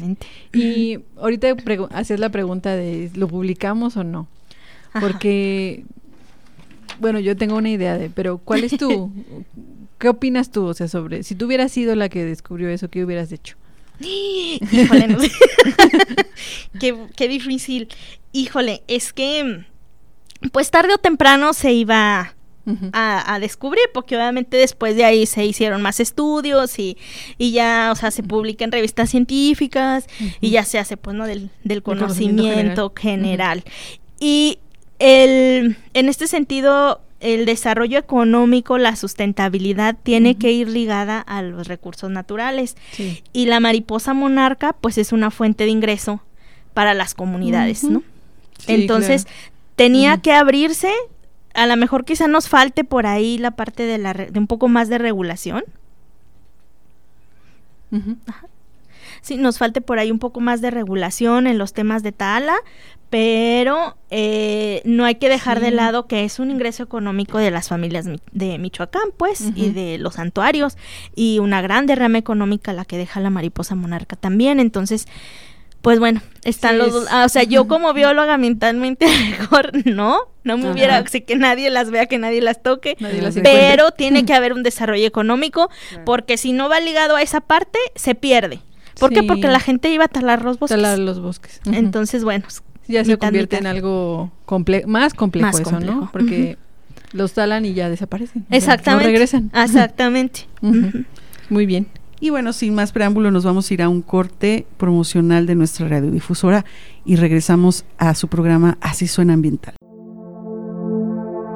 [0.53, 1.55] Y ahorita
[1.91, 4.27] hacías la pregunta de ¿lo publicamos o no?
[4.99, 5.85] Porque
[6.99, 9.13] bueno, yo tengo una idea de, pero ¿cuál es tu
[9.99, 13.05] qué opinas tú, o sea, sobre si tú hubieras sido la que descubrió eso, qué
[13.05, 13.57] hubieras hecho?
[14.01, 15.31] Híjole, no sé.
[16.81, 17.89] qué, qué difícil.
[18.33, 19.65] Híjole, es que
[20.51, 22.35] pues tarde o temprano se iba
[22.93, 26.97] a, descubrir, porque obviamente después de ahí se hicieron más estudios y,
[27.39, 30.07] y ya, o sea, se publica en revistas científicas
[30.41, 31.27] y ya se hace, pues, ¿no?
[31.27, 33.65] Del, del conocimiento, general.
[34.21, 34.59] Y
[34.99, 41.67] el, en este sentido, el desarrollo económico, la sustentabilidad tiene que ir ligada a los
[41.67, 42.77] recursos naturales.
[43.33, 46.23] Y la mariposa monarca, pues, es una fuente de ingreso
[46.75, 48.03] para las comunidades, ¿no?
[48.67, 49.27] Entonces,
[49.77, 50.93] tenía que abrirse
[51.55, 54.69] a lo mejor quizá nos falte por ahí la parte de, la de un poco
[54.69, 55.65] más de regulación.
[59.21, 62.57] Sí, nos falte por ahí un poco más de regulación en los temas de tala,
[63.11, 67.69] pero eh, no hay que dejar de lado que es un ingreso económico de las
[67.69, 70.79] familias de Michoacán, pues, y de los santuarios,
[71.15, 74.59] y una gran derrama económica la que deja la mariposa monarca también.
[74.59, 75.07] Entonces,
[75.83, 77.09] pues bueno, están los dos.
[77.11, 81.71] Ah, o sea, yo como bióloga mentalmente mejor no, no me hubiera, así que nadie
[81.71, 82.97] las vea, que nadie las toque,
[83.43, 85.71] pero tiene que haber un desarrollo económico,
[86.05, 88.61] porque si no va ligado a esa parte, se pierde.
[88.99, 89.23] ¿Por qué?
[89.23, 90.77] Porque la gente iba a talar los bosques.
[90.77, 91.61] Talar los bosques.
[91.67, 92.45] Entonces, bueno.
[92.89, 94.31] Ya se convierte en algo
[94.87, 96.11] más complejo eso, ¿no?
[96.13, 96.59] Porque
[97.13, 98.47] los talan y ya desaparecen.
[98.51, 99.05] Exactamente.
[99.05, 99.51] no regresan.
[99.55, 100.47] Exactamente.
[101.49, 101.87] Muy bien.
[102.21, 105.89] Y bueno, sin más preámbulo, nos vamos a ir a un corte promocional de nuestra
[105.89, 106.65] radiodifusora
[107.05, 109.75] y regresamos a su programa Así suena ambiental.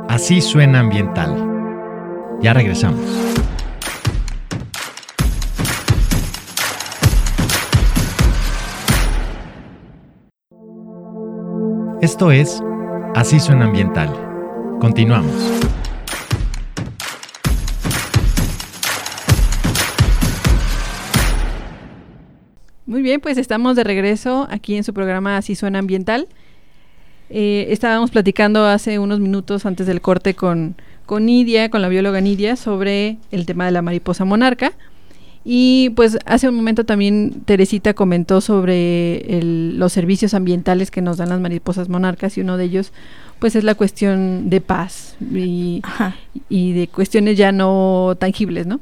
[0.09, 1.35] Así suena ambiental.
[2.41, 3.01] Ya regresamos.
[12.01, 12.63] Esto es
[13.17, 14.11] Así suena ambiental.
[14.81, 15.35] Continuamos.
[22.85, 26.29] Muy bien, pues estamos de regreso aquí en su programa Así suena ambiental.
[27.29, 32.21] Eh, estábamos platicando hace unos minutos antes del corte con, con Nidia, con la bióloga
[32.21, 34.73] Nidia, sobre el tema de la mariposa monarca.
[35.49, 41.29] Y pues hace un momento también Teresita comentó sobre los servicios ambientales que nos dan
[41.29, 42.93] las mariposas monarcas y uno de ellos
[43.39, 45.83] pues es la cuestión de paz y,
[46.49, 48.81] y de cuestiones ya no tangibles, ¿no?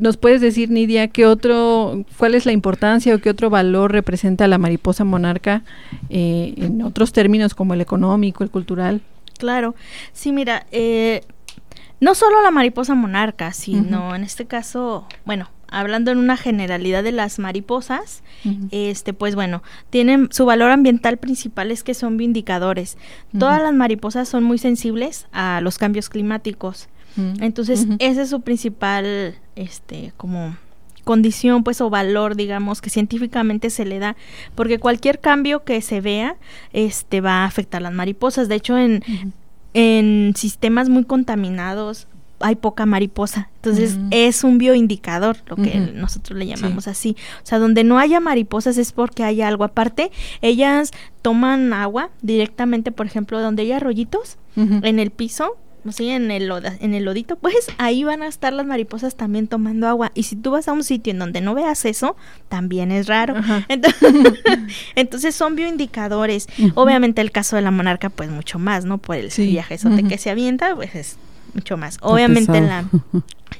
[0.00, 4.48] ¿Nos puedes decir, Nidia, qué otro, cuál es la importancia o qué otro valor representa
[4.48, 5.62] la mariposa monarca
[6.08, 9.02] eh, en otros términos como el económico, el cultural?
[9.38, 9.74] Claro,
[10.12, 11.22] sí, mira, eh,
[12.00, 17.12] no solo la mariposa monarca, sino en este caso, bueno, hablando en una generalidad de
[17.12, 18.22] las mariposas,
[18.70, 22.98] este, pues bueno, tienen su valor ambiental principal es que son vindicadores.
[23.38, 26.88] Todas las mariposas son muy sensibles a los cambios climáticos.
[27.16, 30.56] Entonces, ese es su principal, este, como
[31.04, 34.16] condición, pues, o valor, digamos, que científicamente se le da,
[34.54, 36.36] porque cualquier cambio que se vea,
[36.72, 38.48] este, va a afectar a las mariposas.
[38.48, 39.02] De hecho, en,
[39.74, 42.06] en sistemas muy contaminados,
[42.40, 43.50] hay poca mariposa.
[43.56, 47.16] Entonces es un bioindicador, lo que nosotros le llamamos así.
[47.42, 49.64] O sea, donde no haya mariposas es porque hay algo.
[49.64, 55.56] Aparte, ellas toman agua directamente, por ejemplo, donde hay arroyitos en el piso.
[55.90, 59.88] Sí, en el, en el lodito, pues ahí van a estar las mariposas también tomando
[59.88, 60.12] agua.
[60.14, 62.16] Y si tú vas a un sitio en donde no veas eso,
[62.48, 63.34] también es raro.
[64.94, 66.48] Entonces, son bioindicadores.
[66.74, 68.98] Obviamente el caso de la monarca, pues mucho más, ¿no?
[68.98, 71.16] Por el viaje que se avienta, pues es
[71.54, 71.98] mucho más.
[72.00, 72.84] Obviamente la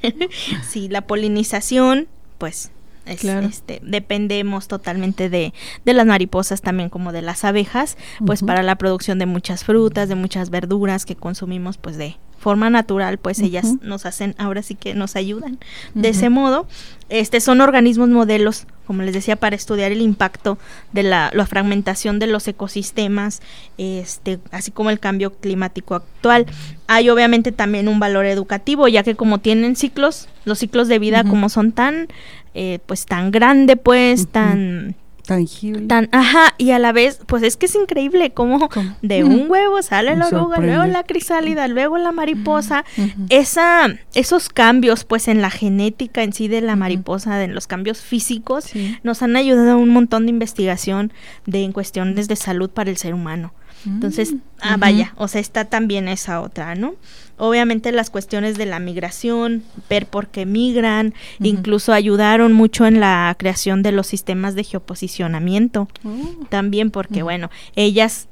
[0.69, 2.71] sí, la polinización, pues
[3.11, 5.53] este, dependemos totalmente de,
[5.85, 10.09] de, las mariposas también como de las abejas, pues para la producción de muchas frutas,
[10.09, 14.75] de muchas verduras que consumimos pues de forma natural, pues ellas nos hacen, ahora sí
[14.75, 15.59] que nos ayudan.
[15.95, 16.67] De ese modo,
[17.11, 20.57] este son organismos modelos, como les decía, para estudiar el impacto
[20.93, 23.43] de la, la, fragmentación de los ecosistemas,
[23.77, 26.47] este, así como el cambio climático actual.
[26.87, 31.25] Hay obviamente también un valor educativo, ya que como tienen ciclos, los ciclos de vida
[31.25, 32.09] como son tan,
[32.55, 34.97] eh, pues tan grande, pues, tan
[35.31, 35.87] tangible.
[35.87, 38.69] Tan, ajá, y a la vez, pues es que es increíble cómo,
[39.01, 42.85] de un huevo sale la oruga, luego la crisálida, luego la mariposa.
[43.29, 48.01] Esa, esos cambios, pues en la genética en sí de la mariposa, en los cambios
[48.01, 48.73] físicos,
[49.05, 51.13] nos han ayudado a un montón de investigación
[51.47, 53.55] de en cuestiones de salud para el ser humano.
[53.87, 56.97] Entonces, mm, ah, vaya, o sea, está también esa otra, ¿no?
[57.41, 63.35] Obviamente las cuestiones de la migración, ver por qué migran, incluso ayudaron mucho en la
[63.39, 65.89] creación de los sistemas de geoposicionamiento.
[66.05, 66.47] Oh.
[66.51, 68.29] También porque, bueno, ellas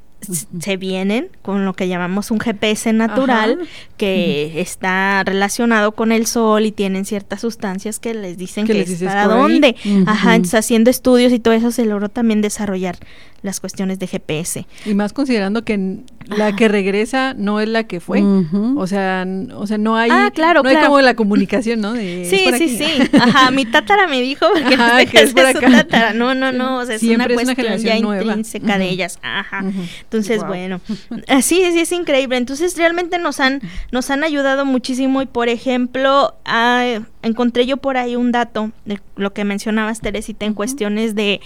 [0.60, 3.60] se vienen con lo que llamamos un GPS natural
[3.96, 9.02] que está relacionado con el sol y tienen ciertas sustancias que les dicen que es
[9.02, 9.76] para dónde.
[10.06, 12.98] Ajá, entonces haciendo estudios y todo eso se logró también desarrollar
[13.42, 14.66] las cuestiones de GPS.
[14.84, 16.00] Y más considerando que
[16.36, 18.22] la que regresa no es la que fue.
[18.76, 21.94] O sea, o sea, no hay ah, claro, no hay como la comunicación, ¿no?
[21.96, 22.24] sí,
[22.58, 22.86] sí, sí.
[23.20, 26.12] Ajá, mi tátara me dijo que, que es, su tátara.
[26.12, 29.18] No, no, no, o sea, es una cuestión ya intrínseca de ellas.
[29.22, 29.64] Ajá.
[30.02, 30.80] Entonces, bueno,
[31.28, 32.36] así sí, sí es increíble.
[32.36, 33.60] Entonces, realmente nos han
[33.90, 36.34] nos han ayudado muchísimo y por ejemplo,
[37.22, 41.40] encontré yo por ahí un dato de lo que mencionabas Teresita en cuestiones de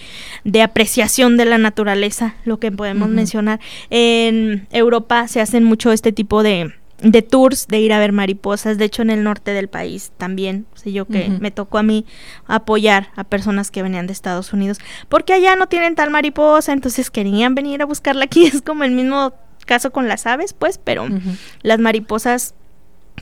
[0.45, 6.13] de apreciación de la naturaleza, lo que podemos mencionar en Europa se hacen mucho este
[6.13, 8.79] tipo de, de tours de ir a ver mariposas.
[8.79, 10.67] De hecho, en el norte del país también.
[10.75, 12.07] sé yo que me tocó a mí
[12.47, 14.79] apoyar a personas que venían de Estados Unidos.
[15.09, 18.45] Porque allá no tienen tal mariposa, entonces querían venir a buscarla aquí.
[18.53, 19.35] Es como el mismo
[19.67, 21.07] caso con las aves, pues, pero
[21.63, 22.55] las mariposas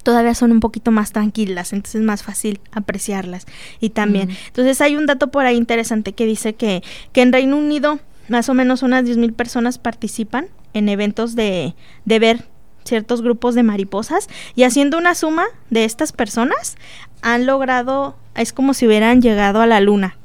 [0.02, 3.46] todavía son un poquito más tranquilas, entonces es más fácil apreciarlas.
[3.80, 6.82] Y también, entonces hay un dato por ahí interesante que dice que,
[7.12, 8.00] que en Reino Unido
[8.31, 12.45] más o menos unas 10.000 personas participan en eventos de, de ver
[12.85, 16.77] ciertos grupos de mariposas y haciendo una suma de estas personas
[17.23, 20.16] han logrado, es como si hubieran llegado a la luna.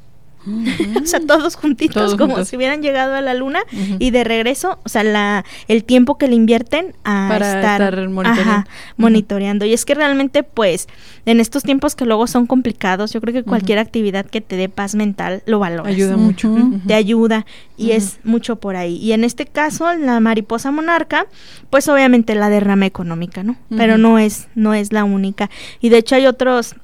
[0.46, 2.50] O sea, todos juntitos, Todos como juntos.
[2.50, 3.62] si hubieran llegado a la luna
[4.00, 8.10] y de regreso, o sea, la, el tiempo que le invierten a Para estar, estar
[8.10, 8.52] monitoreando.
[8.52, 9.66] ajá, monitoreando.
[9.66, 10.88] Y es que realmente, pues,
[11.26, 14.70] en estos tiempos que luego son complicados, yo creo que cualquier actividad que te dé
[14.70, 15.88] paz mental lo valoras.
[15.94, 16.56] Ayuda mucho.
[16.88, 17.46] Te ayuda
[17.78, 18.98] y es mucho por ahí.
[18.98, 21.26] Y en este caso, la mariposa monarca,
[21.70, 23.56] pues obviamente la derrama económica, ¿no?
[23.76, 25.50] Pero no es, no es la única.
[25.82, 26.76] Y de hecho hay otros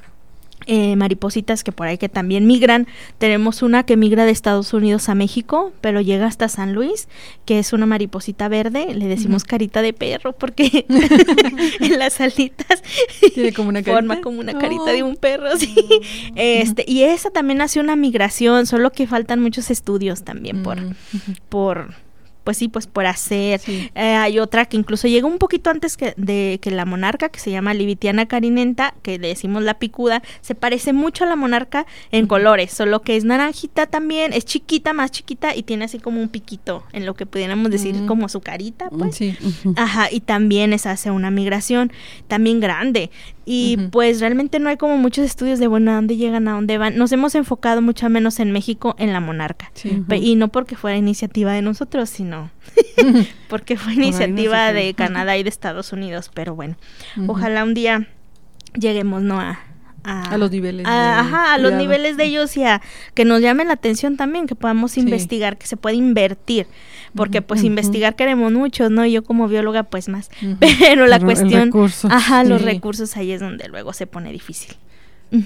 [0.65, 2.87] eh, maripositas que por ahí que también migran.
[3.17, 7.07] Tenemos una que migra de Estados Unidos a México, pero llega hasta San Luis,
[7.45, 8.93] que es una mariposita verde.
[8.93, 10.85] Le decimos carita de perro porque
[11.79, 12.83] en las alitas
[13.33, 14.85] Tiene como una forma como una carita Oh.
[14.93, 15.73] de un perro, sí.
[16.35, 20.91] Este, y esa también hace una migración, solo que faltan muchos estudios también por, Mm,
[21.49, 21.93] por
[22.43, 23.59] pues sí, pues por hacer.
[23.59, 23.89] Sí.
[23.95, 27.39] Eh, hay otra que incluso llega un poquito antes que de que la monarca, que
[27.39, 31.85] se llama Livitiana carinenta, que le decimos la picuda, se parece mucho a la monarca
[32.11, 36.21] en colores, solo que es naranjita también, es chiquita, más chiquita y tiene así como
[36.21, 38.07] un piquito, en lo que pudiéramos decir Mm.
[38.07, 39.15] como su carita, pues.
[39.15, 39.35] Sí.
[39.75, 41.91] Ajá, y también es hace una migración
[42.27, 43.09] también grande.
[43.45, 46.77] Y pues realmente no hay como muchos estudios de, bueno, a dónde llegan, a dónde
[46.77, 46.97] van.
[46.97, 49.71] Nos hemos enfocado mucho menos en México en la monarca.
[49.73, 50.03] Sí.
[50.21, 52.51] Y no porque fuera iniciativa de nosotros, sino
[53.49, 56.29] porque fue iniciativa de Canadá y de Estados Unidos.
[56.33, 56.75] Pero bueno,
[57.27, 58.07] ojalá un día
[58.73, 59.39] lleguemos, ¿no?
[59.39, 59.59] A,
[60.03, 60.85] A los niveles.
[60.87, 61.81] a- de ajá, a los cuidado.
[61.83, 62.81] niveles de ellos y a
[63.13, 65.01] que nos llamen la atención también, que podamos Sí.
[65.01, 66.65] investigar, que se puede invertir,
[67.15, 69.05] porque pues investigar queremos muchos, ¿no?
[69.05, 72.07] Y yo como bióloga pues más, pero la Pero el cuestión, recurso.
[72.09, 74.75] ajá, los recursos ahí es donde luego se pone difícil.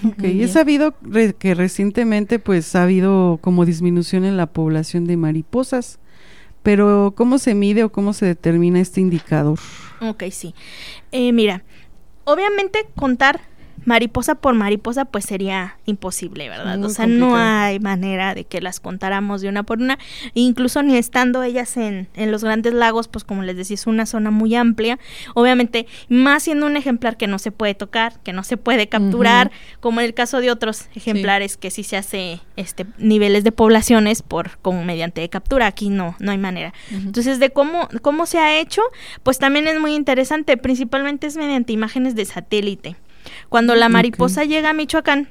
[0.06, 5.06] Ok, y he sabido re- que recientemente pues ha habido como disminución en la población
[5.06, 6.00] de mariposas,
[6.63, 9.60] pero ¿cómo se mide o cómo se determina este indicador?
[10.02, 10.56] Ok, sí.
[11.12, 11.62] Eh, mira,
[12.24, 13.41] obviamente contar
[13.86, 16.78] mariposa por mariposa pues sería imposible, ¿verdad?
[16.78, 19.98] Muy o sea, no hay manera de que las contáramos de una por una,
[20.34, 24.06] incluso ni estando ellas en, en los grandes lagos, pues como les decía, es una
[24.06, 25.00] zona muy amplia,
[25.34, 29.52] obviamente, más siendo un ejemplar que no se puede tocar, que no se puede capturar,
[29.80, 34.21] como en el caso de otros ejemplares que sí se hace este niveles de poblaciones
[34.21, 36.74] por como mediante captura, aquí no, no hay manera.
[36.91, 38.82] Entonces, de cómo, cómo se ha hecho,
[39.24, 42.95] pues también es muy interesante, principalmente es mediante imágenes de satélite.
[43.50, 45.30] Cuando la mariposa llega a Michoacán,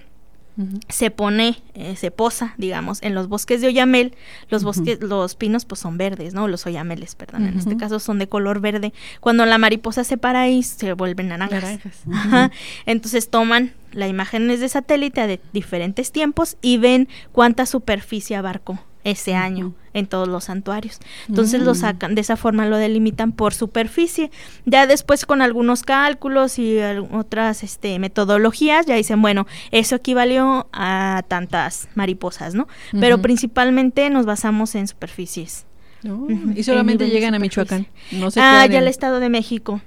[0.89, 4.15] se pone, eh, se posa, digamos, en los bosques de Oyamel.
[4.49, 6.47] Los bosques, los pinos, pues son verdes, ¿no?
[6.47, 7.47] Los Oyameles, perdón.
[7.47, 8.93] En este caso son de color verde.
[9.21, 11.63] Cuando la mariposa se para ahí, se vuelven naranjas.
[11.63, 12.03] Naranjas.
[12.13, 12.51] Ajá.
[12.87, 19.35] Entonces toman la imágenes de satélite de diferentes tiempos y ven cuánta superficie abarcó ese
[19.35, 20.99] año en todos los santuarios.
[21.29, 21.77] Entonces lo Mm.
[21.77, 24.31] sacan, de esa forma lo delimitan por superficie.
[24.67, 26.79] Ya después con algunos cálculos y
[27.13, 32.69] otras este, metodologías ya dicen, bueno, eso equivalió a tantas mariposas, ¿no?
[33.01, 35.65] Pero principalmente nos basamos en superficies.
[36.05, 36.29] No.
[36.55, 37.39] Y solamente llegan a.
[37.41, 37.87] Michoacán.
[38.13, 39.81] No se ah, ya el Estado de México.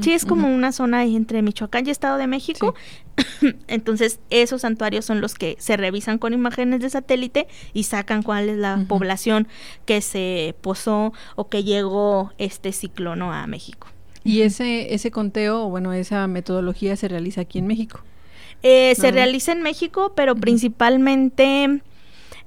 [0.00, 2.74] Sí, es como una zona ahí entre Michoacán y Estado de México.
[3.68, 8.48] Entonces, esos santuarios son los que se revisan con imágenes de satélite y sacan cuál
[8.48, 9.46] es la población
[9.86, 13.86] que se posó o que llegó este ciclono a México.
[14.24, 18.00] Y ese, ese conteo, o bueno, esa metodología se realiza aquí en México.
[18.64, 21.82] Eh, se realiza en México, pero principalmente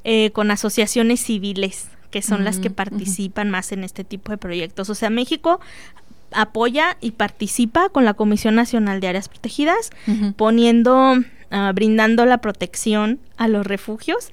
[0.04, 4.90] eh, con asociaciones civiles, que son las que participan más en este tipo de proyectos.
[4.90, 5.60] O sea, México
[6.32, 9.90] apoya y participa con la Comisión Nacional de Áreas Protegidas,
[10.38, 11.16] poniendo,
[11.52, 14.30] ah, brindando la protección a los refugios.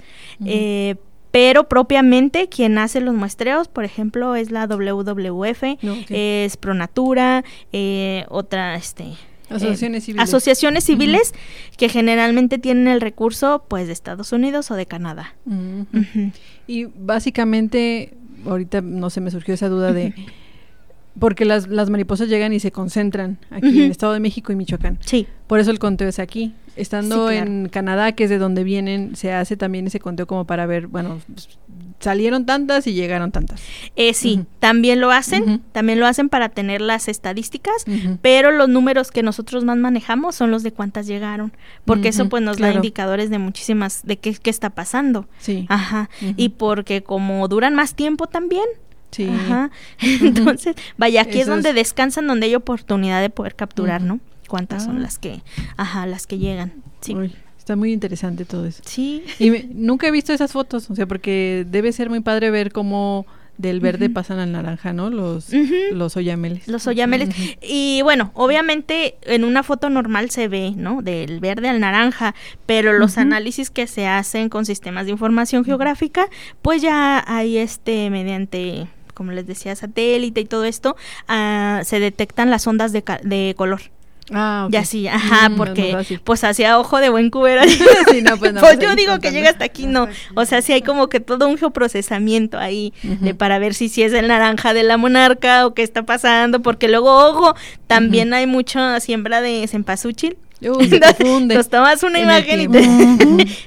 [0.47, 0.95] Eh,
[1.33, 5.77] pero propiamente quien hace los muestreos, por ejemplo, es la WWF,
[6.09, 7.43] es Pronatura,
[7.73, 9.15] eh, otra, este,
[9.57, 10.25] Asociaciones eh, civiles.
[10.29, 11.35] asociaciones civiles
[11.77, 15.35] que generalmente tienen el recurso pues de Estados Unidos o de Canadá.
[16.67, 18.15] Y básicamente,
[18.47, 20.15] ahorita no se me surgió esa duda de...
[21.19, 23.81] Porque las, las mariposas llegan y se concentran aquí Ujú.
[23.83, 24.97] en Estado de México y Michoacán.
[25.05, 26.55] Sí, Por eso el conteo es aquí.
[26.75, 27.51] Estando Sí, claro.
[27.51, 30.87] en Canadá, que es de donde vienen, se hace también ese conteo como para ver,
[30.87, 31.19] bueno,
[32.03, 33.63] salieron tantas y llegaron tantas.
[33.97, 37.85] eh, sí, también lo hacen, también lo hacen para tener las estadísticas,
[38.21, 41.53] pero los números que nosotros más manejamos son los de cuántas llegaron,
[41.85, 45.27] porque eso pues nos da indicadores de muchísimas, de qué, qué está pasando.
[45.39, 45.67] Sí.
[45.69, 48.65] Ajá, y porque como duran más tiempo también,
[49.11, 49.29] sí.
[49.29, 54.03] ajá, entonces, vaya, aquí es donde es- descansan, donde hay oportunidad de poder capturar.
[54.03, 54.21] ¿no?
[54.49, 54.87] Cuántas Ah.
[54.87, 55.41] son las que,
[55.77, 56.73] ajá, las que llegan.
[57.01, 57.15] Sí.
[57.15, 58.83] Uy, está muy interesante todo eso.
[58.85, 59.23] Sí.
[59.39, 62.73] Y me- nunca he visto esas fotos, o sea, porque debe ser muy padre ver
[62.73, 63.25] cómo
[63.59, 65.11] del verde pasan al naranja, ¿no?
[65.11, 65.51] Los,
[65.93, 66.67] los oyameles.
[66.67, 67.29] Los oyameles.
[67.61, 71.03] Y bueno, obviamente en una foto normal se ve, ¿no?
[71.03, 72.35] Del verde al naranja,
[72.67, 76.27] pero los análisis que se hacen con sistemas de información geográfica,
[76.63, 80.97] pues ya hay este mediante como les decía, satélite y todo esto,
[81.29, 83.83] ah, se detectan las ondas de, de color.
[84.31, 84.79] Ah, okay.
[84.79, 87.63] Y así, ajá, mm, porque pues hacia ojo de buen cubero.
[88.11, 90.09] sí, no, pues, no, pues, pues yo digo que llega hasta aquí, no.
[90.35, 94.03] O sea, sí hay como que todo un geoprocesamiento ahí de para ver si, si
[94.03, 97.55] es el naranja de la monarca o qué está pasando, porque luego, ojo,
[97.87, 100.37] también hay mucha siembra de cempasúchil.
[100.63, 102.83] Nos tomas una imagen y te...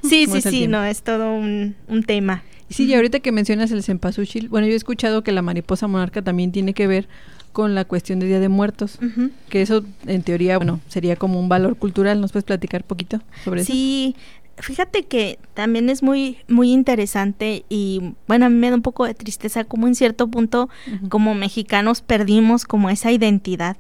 [0.08, 2.44] sí, sí, sí, no, es todo un, un tema.
[2.70, 6.22] Sí, y ahorita que mencionas el cempasúchil, bueno, yo he escuchado que la mariposa monarca
[6.22, 7.08] también tiene que ver
[7.56, 9.00] con la cuestión de Día de Muertos,
[9.48, 12.20] que eso en teoría, bueno, sería como un valor cultural.
[12.20, 13.72] ¿Nos puedes platicar poquito sobre eso?
[13.72, 14.14] Sí,
[14.58, 19.06] fíjate que también es muy muy interesante y bueno, a mí me da un poco
[19.06, 20.68] de tristeza como en cierto punto
[21.08, 23.78] como mexicanos perdimos como esa identidad,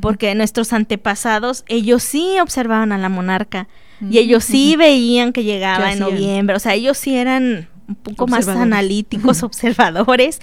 [0.00, 3.68] porque nuestros antepasados, ellos sí observaban a la monarca
[4.00, 8.26] y ellos sí veían que llegaba en noviembre, o sea, ellos sí eran un poco
[8.26, 10.40] más analíticos, observadores,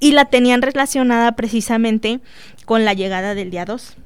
[0.00, 2.20] y la tenían relacionada precisamente
[2.64, 3.96] con la llegada del día 2.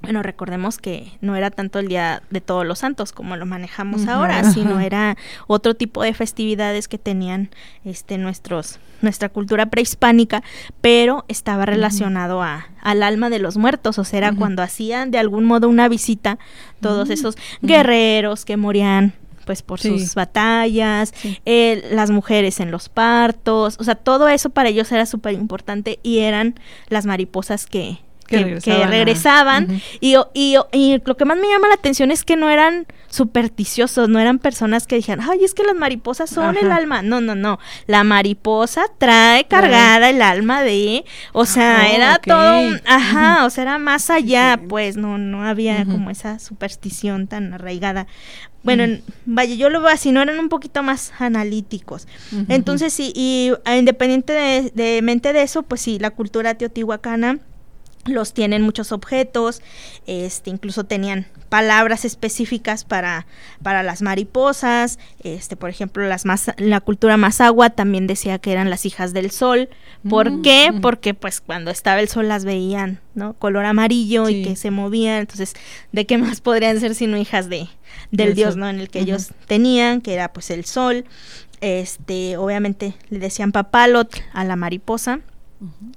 [0.00, 4.06] Bueno, recordemos que no era tanto el Día de Todos los Santos como lo manejamos
[4.06, 5.16] ahora, sino era
[5.48, 7.50] otro tipo de festividades que tenían
[7.84, 10.42] este nuestros nuestra cultura prehispánica,
[10.80, 15.18] pero estaba relacionado a, al alma de los muertos, o sea, era cuando hacían de
[15.18, 16.38] algún modo una visita
[16.80, 19.14] todos esos guerreros que morían
[19.48, 21.14] pues por sus batallas,
[21.46, 26.00] eh, las mujeres en los partos, o sea, todo eso para ellos era súper importante
[26.02, 27.96] y eran las mariposas que,
[28.28, 32.50] que, regresaban, y, y, y, lo que más me llama la atención es que no
[32.50, 37.02] eran supersticiosos, no eran personas que dijeran, ay, es que las mariposas son el alma.
[37.02, 37.58] No, no, no.
[37.86, 43.62] La mariposa trae cargada el alma de, o sea, ah, era todo, ajá, o sea,
[43.62, 48.06] era más allá, pues no, no había como esa superstición tan arraigada.
[48.62, 48.84] Bueno,
[49.24, 52.06] vaya, yo lo veo así, no eran un poquito más analíticos.
[52.48, 57.38] Entonces, sí, y independientemente de, de, de eso, pues sí, la cultura teotihuacana
[58.08, 59.62] los tienen muchos objetos,
[60.06, 63.26] este, incluso tenían palabras específicas para,
[63.62, 68.52] para las mariposas, este, por ejemplo, las más, la cultura más agua también decía que
[68.52, 69.68] eran las hijas del sol.
[70.08, 70.70] ¿Por mm, qué?
[70.80, 73.34] Porque pues cuando estaba el sol las veían, ¿no?
[73.34, 75.54] Color amarillo y que se movían, entonces,
[75.92, 77.68] ¿de qué más podrían ser sino hijas de,
[78.10, 78.68] del dios, ¿no?
[78.68, 81.04] En el que ellos tenían, que era pues el sol.
[81.60, 85.20] Este, obviamente le decían papalot a la mariposa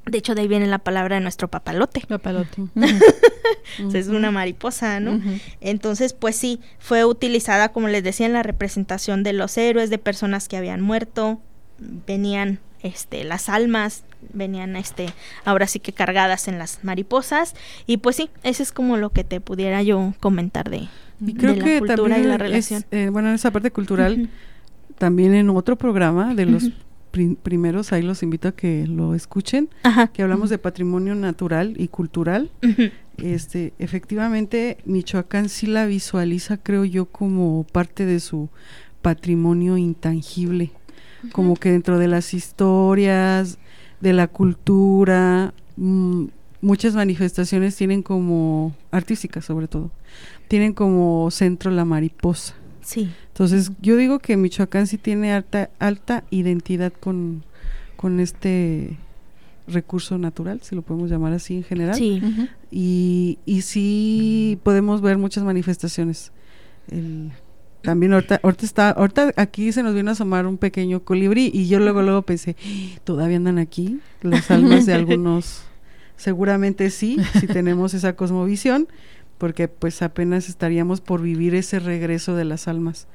[0.05, 2.01] de hecho, de ahí viene la palabra de nuestro papalote.
[2.07, 2.63] Papalote.
[3.93, 5.21] es una mariposa, ¿no?
[5.59, 9.97] Entonces, pues sí, fue utilizada, como les decía, en la representación de los héroes, de
[9.97, 11.41] personas que habían muerto.
[11.77, 14.03] Venían este, las almas,
[14.33, 15.07] venían este,
[15.45, 17.55] ahora sí que cargadas en las mariposas.
[17.85, 20.87] Y pues sí, eso es como lo que te pudiera yo comentar de,
[21.37, 22.83] creo la cultura y la relación.
[22.89, 24.29] Eh, bueno, en esa parte cultural,
[24.97, 26.71] también en otro programa de los
[27.11, 29.69] primeros, ahí los invito a que lo escuchen,
[30.13, 32.51] que hablamos de patrimonio natural y cultural.
[33.17, 38.49] Este, efectivamente, Michoacán sí la visualiza, creo yo, como parte de su
[39.01, 40.71] patrimonio intangible,
[41.31, 43.59] como que dentro de las historias,
[43.99, 46.25] de la cultura, mm,
[46.61, 49.91] muchas manifestaciones tienen como, artísticas sobre todo,
[50.47, 52.55] tienen como centro la mariposa.
[52.81, 53.11] Sí.
[53.27, 57.43] Entonces, yo digo que Michoacán sí tiene alta, alta identidad con,
[57.95, 58.97] con este
[59.67, 61.95] recurso natural, si lo podemos llamar así en general.
[61.95, 62.21] Sí.
[62.71, 66.31] y, y sí podemos ver muchas manifestaciones.
[67.81, 71.67] también ahorita, ahorita está, ahorita aquí se nos vino a asomar un pequeño colibrí y
[71.67, 72.55] yo luego luego pensé,
[73.03, 75.63] todavía andan aquí las almas de algunos,
[76.17, 78.87] seguramente sí, si tenemos esa cosmovisión,
[79.41, 83.07] porque pues apenas estaríamos por vivir ese regreso de las almas.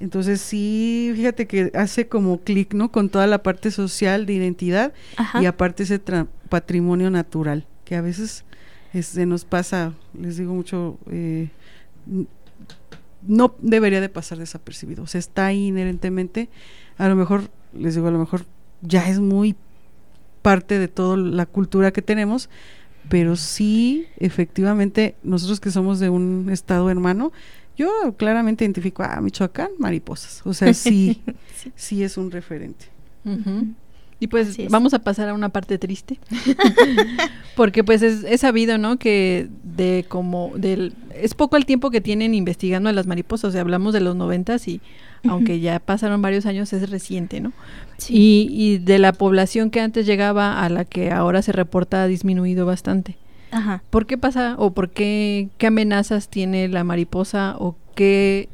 [0.00, 2.90] Entonces sí, fíjate que hace como clic, ¿no?
[2.90, 4.92] Con toda la parte social de identidad
[5.40, 6.00] y aparte ese
[6.48, 8.44] patrimonio natural, que a veces
[9.02, 11.50] se nos pasa, les digo mucho, eh,
[13.24, 16.48] no debería de pasar desapercibido, o sea, está ahí inherentemente,
[16.98, 18.46] a lo mejor, les digo, a lo mejor
[18.80, 19.54] ya es muy
[20.42, 22.50] parte de toda la cultura que tenemos,
[23.08, 27.32] pero sí, efectivamente, nosotros que somos de un estado hermano,
[27.76, 30.42] yo claramente identifico a Michoacán, mariposas.
[30.44, 31.20] O sea, sí,
[31.74, 32.86] sí, es un referente.
[34.20, 36.18] Y pues vamos a pasar a una parte triste.
[37.56, 38.96] Porque pues es, es sabido, ¿no?
[38.96, 43.52] Que de como del es poco el tiempo que tienen investigando a las mariposas, o
[43.52, 44.80] sea, hablamos de los noventas y
[45.28, 47.52] aunque ya pasaron varios años es reciente, ¿no?
[48.08, 52.06] Y, y de la población que antes llegaba a la que ahora se reporta ha
[52.06, 53.16] disminuido bastante.
[53.52, 53.82] Ajá.
[53.90, 58.48] ¿Por qué pasa o por qué qué amenazas tiene la mariposa o qué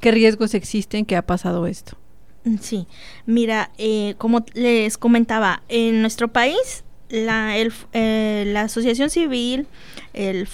[0.00, 1.96] qué riesgos existen que ha pasado esto?
[2.44, 2.86] Mm, Sí,
[3.26, 9.66] mira, eh, como les comentaba, en nuestro país la, el eh, la Asociación Civil,
[10.14, 10.48] el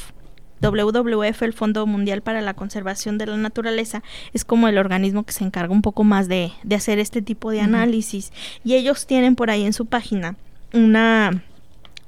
[0.61, 4.03] WWF, el Fondo Mundial para la Conservación de la Naturaleza,
[4.33, 7.51] es como el organismo que se encarga un poco más de, de hacer este tipo
[7.51, 8.33] de análisis.
[8.65, 10.37] Y ellos tienen por ahí en su página
[10.73, 11.43] una,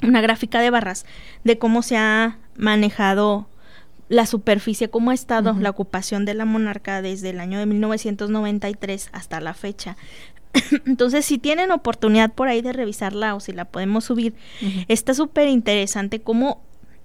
[0.02, 1.06] una gráfica de barras
[1.44, 3.46] de cómo se ha manejado
[4.08, 9.08] la superficie, cómo ha estado la ocupación de la monarca desde el año de 1993
[9.12, 9.96] hasta la fecha.
[10.86, 14.34] Entonces, si tienen oportunidad por ahí de revisarla o si la podemos subir,
[14.88, 16.60] está súper interesante cómo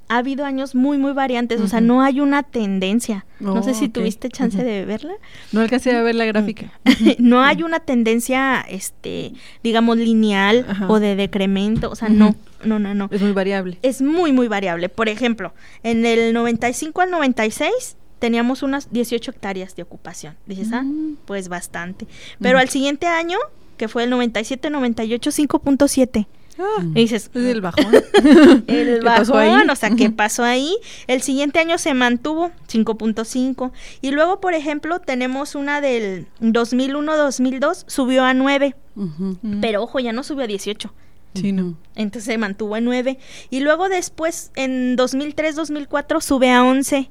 [0.07, 1.59] ha habido años muy, muy variantes.
[1.61, 3.25] O sea, no hay una tendencia.
[3.39, 3.91] no sé Oh, si ok.
[3.93, 5.13] tuviste chance de verla.
[5.51, 6.71] No alcancé a ver la gráfica.
[7.17, 9.33] no hay una tendencia, este,
[9.63, 11.89] digamos, lineal o de decremento.
[11.89, 13.07] O sea, no, no, no, no.
[13.11, 13.77] Es muy variable.
[13.81, 14.89] Es muy, muy variable.
[14.89, 15.53] Por ejemplo,
[15.83, 20.35] en el 95 al 96 teníamos unas 18 hectáreas de ocupación.
[20.45, 21.17] Dices, ah, Mm.
[21.25, 22.07] pues bastante.
[22.39, 23.37] Pero al siguiente año,
[23.77, 26.27] que fue el 97-98, 5.7.
[26.57, 27.87] Ah, Y dices, es el bajón.
[28.67, 30.73] el bajón, o sea, ¿qué pasó ahí?
[31.07, 38.23] El siguiente año se mantuvo 5.5 y luego, por ejemplo, tenemos una del 2001-2002, subió
[38.23, 39.37] a 9, Ujú.
[39.41, 39.59] Mm.
[39.61, 40.93] pero ojo, ya no subió a 18.
[41.33, 41.75] Sí, no.
[41.95, 47.09] Entonces se mantuvo en 9 y luego después en 2003-2004 sube a 11.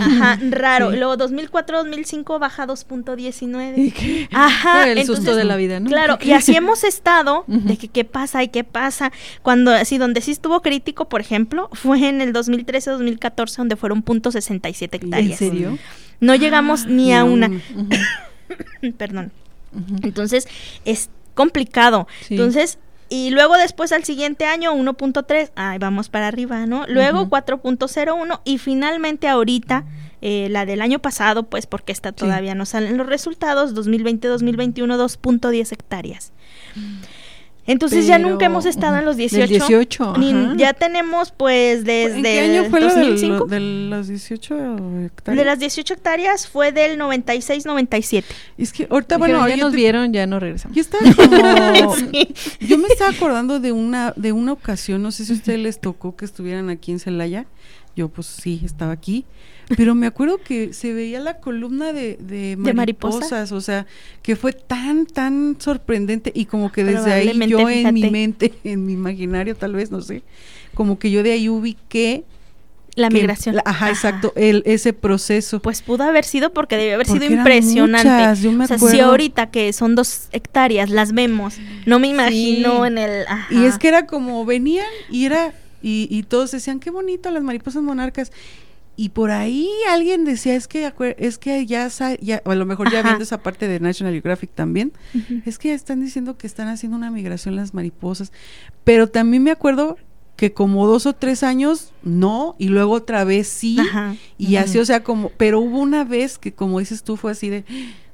[0.00, 0.90] Ajá, raro.
[0.90, 0.96] Sí.
[0.96, 3.72] Luego 2004-2005 baja a 2.19.
[3.76, 4.28] ¿Y qué?
[4.32, 5.88] Ajá, El susto de la vida, ¿no?
[5.88, 9.12] Claro, y así hemos estado de que qué pasa y qué pasa.
[9.42, 14.30] Cuando así donde sí estuvo crítico, por ejemplo, fue en el 2013-2014 donde fueron punto
[14.30, 15.38] .67 ¿En hectáreas.
[15.38, 15.78] serio?
[16.20, 17.50] No llegamos ni a Ni a una.
[18.98, 19.32] Perdón.
[20.02, 20.46] Entonces,
[20.84, 22.06] es complicado.
[22.22, 22.34] Sí.
[22.34, 22.78] Entonces,
[23.08, 26.86] y luego después al siguiente año 1.3, ay, vamos para arriba, ¿no?
[26.88, 27.30] Luego Ujú.
[27.30, 29.84] 4.01 y finalmente ahorita
[30.20, 35.72] eh, la del año pasado, pues porque esta todavía no salen los resultados, 2020-2021 2.10
[35.72, 36.32] hectáreas.
[37.66, 39.48] Entonces ya Pero, nunca hemos estado en los del 18.
[39.48, 43.36] 18, ni- ya tenemos pues desde ¿En qué año fue lo del- 2005.
[43.38, 44.54] lo de las 18
[45.06, 45.38] hectáreas?
[45.38, 48.24] de las 18 hectáreas fue del 96-97.
[48.58, 50.76] Es que ahorita, Dijeron, bueno, ya nos te- vieron, ya no regresamos.
[50.76, 51.02] Yo estaba
[51.82, 51.96] como...
[51.96, 52.34] Sí.
[52.60, 55.80] Yo me estaba acordando de una, de una ocasión, no sé si a ustedes les
[55.80, 57.46] tocó que estuvieran aquí en Celaya.
[57.96, 59.24] Yo pues sí, estaba aquí.
[59.76, 63.20] Pero me acuerdo que se veía la columna de, de ¿De mariposa?
[63.20, 63.86] mariposas, o sea,
[64.22, 68.84] que fue tan, tan sorprendente y como que desde ahí yo en mi mente, en
[68.84, 70.22] mi imaginario tal vez, no sé,
[70.74, 72.24] como que yo de ahí ubiqué
[72.94, 73.54] La que- migración.
[73.56, 75.60] la- ajá, exacto, el, ese proceso.
[75.62, 78.06] Pues pudo haber sido porque debió haber Porque sido impresionante.
[78.06, 79.06] muchas, yo me o sea, si acuerdo.
[79.12, 81.54] ahorita que son dos hectáreas las vemos,
[81.86, 82.86] no me imagino Sí.
[82.88, 83.26] en el.
[83.26, 83.46] ajá.
[83.54, 87.42] Y es que era como venían y era y, y todos decían qué bonito las
[87.42, 88.32] mariposas monarcas
[88.96, 91.88] y por ahí alguien decía es que es que ya,
[92.44, 93.08] a lo mejor ya Ajá.
[93.08, 94.92] viendo esa parte de National Geographic también
[95.44, 98.32] es que ya están diciendo que están haciendo una migración las mariposas
[98.84, 99.98] pero también me acuerdo
[100.36, 104.16] que como dos o tres años no y luego otra vez sí Ajá.
[104.38, 107.50] y así o sea como pero hubo una vez que como dices tú fue así
[107.50, 107.64] de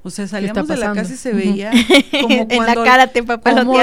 [0.03, 1.71] o sea salíamos de la casa y se veía
[2.23, 3.75] como en la cara te como,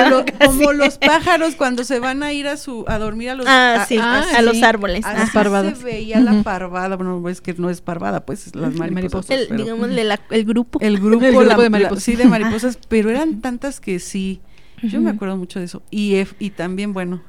[0.72, 3.82] lo- los pájaros cuando se van a ir a su a dormir a los Ah,
[3.82, 5.06] a- sí, ah, a los árboles.
[5.06, 5.78] así Las parvadas.
[5.78, 9.30] se veía la parvada bueno es que no es parvada pues las mariposas.
[9.30, 10.80] El, pero- digámosle la- el grupo.
[10.82, 12.04] el grupo, El grupo la- de la- mariposas.
[12.04, 14.42] sí de mariposas pero eran tantas que sí
[14.84, 17.22] yo me acuerdo mucho de eso y y también bueno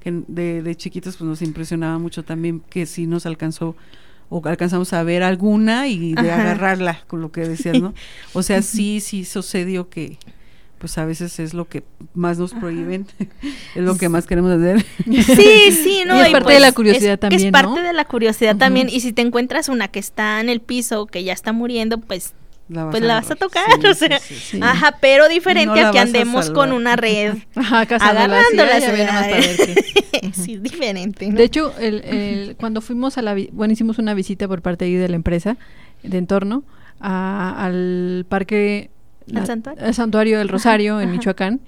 [0.00, 3.74] que de, de chiquitos pues nos impresionaba mucho también que sí nos alcanzó
[4.28, 6.42] o alcanzamos a ver alguna y de Ajá.
[6.42, 7.94] agarrarla con lo que decías no
[8.32, 10.18] o sea sí sí sucedió que
[10.78, 11.82] pues a veces es lo que
[12.14, 13.06] más nos prohíben
[13.74, 16.16] es lo que más queremos hacer Sí, sí, no.
[16.18, 17.52] Y es parte de la curiosidad es- también, Es ¿no?
[17.52, 18.88] parte de la curiosidad también.
[18.90, 22.34] Y si te encuentras una que está en el piso, que ya está muriendo, pues,
[22.68, 23.64] la pues la vas a tocar.
[23.80, 24.60] Sí, o sea, sí, sí.
[24.62, 27.34] ajá, pero diferente No a que a andemos con una red.
[27.54, 28.44] Ajá, cazándolas,
[30.32, 31.28] sí, diferente.
[31.28, 31.36] ¿no?
[31.36, 34.94] De hecho, el, el- cuando fuimos a la, bueno, hicimos una visita por parte ahí
[34.94, 35.56] de la empresa
[36.02, 36.64] de entorno
[37.00, 38.90] a- al parque,
[39.34, 39.84] ¿Al santuario?
[39.84, 41.16] al santuario del Rosario en ajá.
[41.18, 41.60] Michoacán,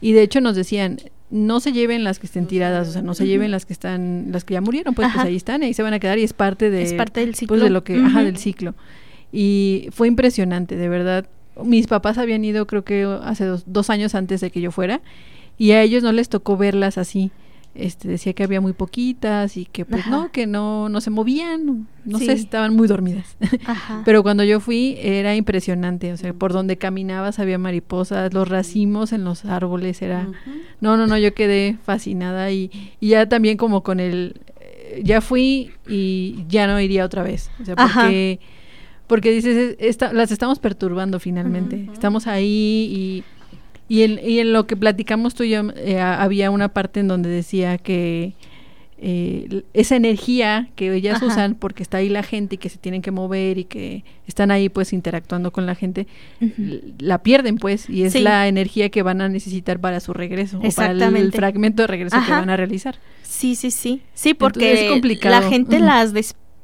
[0.00, 0.98] y de hecho nos decían,
[1.30, 4.26] no se lleven las que estén tiradas, o sea, no se lleven las que están,
[4.30, 6.32] las que ya murieron, pues, pues ahí están, ahí se van a quedar y es
[6.32, 7.56] parte de, Es parte del pues, ciclo.
[7.58, 8.74] de lo que, ajá, del ciclo.
[9.36, 11.26] Y fue impresionante, de verdad.
[11.64, 15.00] mis papás habían ido creo que hace dos, dos años antes de que yo fuera
[15.58, 17.30] y a ellos no les tocó verlas así
[17.76, 20.10] este decía que había muy poquitas y que pues Ajá.
[20.10, 22.26] no que no no se movían no Sí.
[22.26, 24.02] sé estaban muy dormidas Ajá.
[24.04, 29.12] pero cuando yo fui era impresionante o sea por donde caminabas había mariposas los racimos
[29.12, 30.28] en los árboles era
[30.80, 32.70] no no no yo quedé fascinada y,
[33.00, 37.50] y ya también como con el eh, ya fui y ya no iría otra vez
[37.60, 38.38] o sea porque
[39.06, 43.24] porque dices es- esta- las estamos perturbando finalmente estamos ahí y
[43.86, 47.08] y en, y en lo que platicamos tú y yo, eh, había una parte en
[47.08, 48.32] donde decía que
[48.98, 51.26] eh, esa energía que ellas Ajá.
[51.26, 54.50] usan porque está ahí la gente y que se tienen que mover y que están
[54.50, 56.06] ahí pues interactuando con la gente,
[56.98, 58.20] la pierden pues y es Sí.
[58.20, 62.16] la energía que van a necesitar para su regreso o para el, fragmento de regreso
[62.24, 62.96] que van a realizar.
[63.22, 64.00] Sí, sí, sí.
[64.14, 65.40] Sí, porque Entonces es complicado.
[65.42, 66.14] la gente las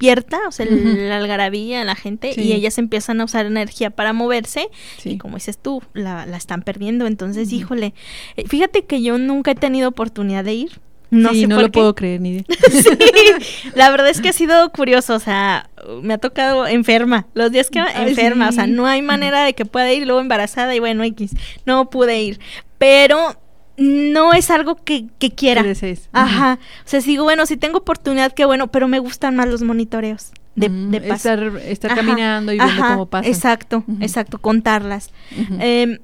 [0.01, 0.97] despierta, o sea, el- Ujú.
[0.97, 2.41] la algarabía, la gente, Sí.
[2.41, 4.67] y ellas empiezan a usar energía para moverse.
[4.97, 5.11] Sí.
[5.11, 7.05] Y como dices tú, la, la están perdiendo.
[7.07, 7.93] Entonces, híjole,
[8.37, 10.79] eh, fíjate que yo nunca he tenido oportunidad de ir.
[11.11, 11.73] No Sí, sé no por lo qué.
[11.79, 15.69] puedo creer ni de- Sí, la verdad es que ha sido curioso, o sea,
[16.01, 19.53] me ha tocado enferma, los días que Ay, enferma, o sea, no hay manera de
[19.53, 21.31] que pueda ir, luego embarazada y bueno, X,
[21.65, 22.39] no pude ir,
[22.77, 23.35] pero
[23.81, 25.63] no es algo que, que quiera.
[26.11, 29.61] Ajá, o sea, digo, bueno, si tengo oportunidad, qué bueno, pero me gustan más los
[29.63, 31.13] monitoreos de, Mm, de paso.
[31.31, 33.27] estar, estar Ajá, caminando y viendo cómo pasa.
[33.27, 35.09] Exacto, exacto, contarlas.
[35.59, 35.99] Em,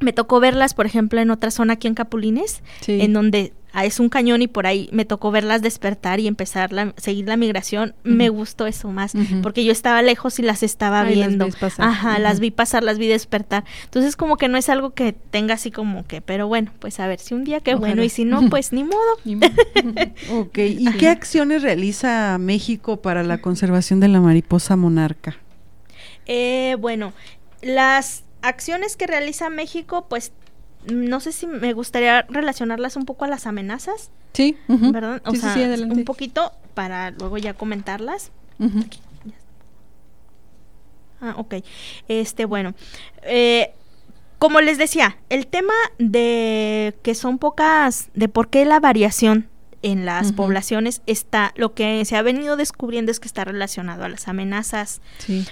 [0.00, 3.00] me tocó verlas, por ejemplo, en otra zona aquí en Capulines, Sí.
[3.00, 6.94] en donde es un cañón y por ahí me tocó verlas despertar y empezar la,
[6.96, 7.94] seguir la migración.
[8.02, 9.12] Me gustó eso más,
[9.42, 11.44] porque yo estaba lejos y las estaba Ay, las viendo.
[11.44, 11.86] ves pasar.
[11.88, 13.64] Ajá, las vi pasar, las vi despertar.
[13.84, 17.06] Entonces como que no es algo que tenga así como que, pero bueno, pues a
[17.06, 18.98] ver, si un día qué bueno y si no, pues ni modo.
[19.24, 19.50] Ni modo.
[20.32, 25.36] Ok, ¿y qué acciones realiza México para la conservación de la mariposa monarca?
[26.26, 27.12] Eh, bueno,
[27.62, 30.32] las acciones que realiza México, pues
[30.86, 34.56] no sé si me gustaría relacionarlas un poco a las amenazas, Sí.
[34.68, 35.20] ¿verdad?
[35.24, 38.30] O Sí, sea, sí, un poquito para luego ya comentarlas.
[41.20, 41.54] Ah, ok.
[42.08, 42.74] Este, bueno.
[43.22, 43.72] eh,
[44.38, 49.48] como les decía, el tema de que son pocas, de por qué la variación
[49.82, 54.08] en las poblaciones está, lo que se ha venido descubriendo es que está relacionado a
[54.08, 55.00] las amenazas.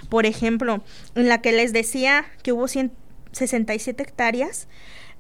[0.09, 0.85] Por ejemplo,
[1.17, 4.69] en la que les decía que hubo 167 hectáreas,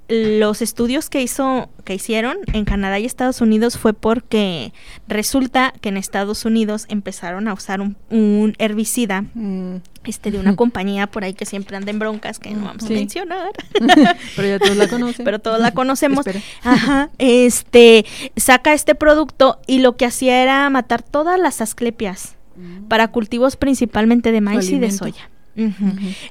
[0.08, 4.72] los estudios que hizo que hicieron en Canadá y Estados Unidos fue porque
[5.08, 10.54] resulta que en Estados Unidos empezaron a usar un, un herbicida Mm, este de una
[10.56, 12.94] compañía por ahí que siempre anda en broncas que no vamos Sí.
[12.94, 13.50] a mencionar
[14.36, 15.24] Pero ya todos la conocen.
[15.24, 16.24] pero todos la conocemos.
[16.62, 18.04] Ajá, este
[18.36, 22.36] saca este producto y lo que hacía era matar todas las asclepias
[22.88, 25.28] para cultivos principalmente de maíz y de soya.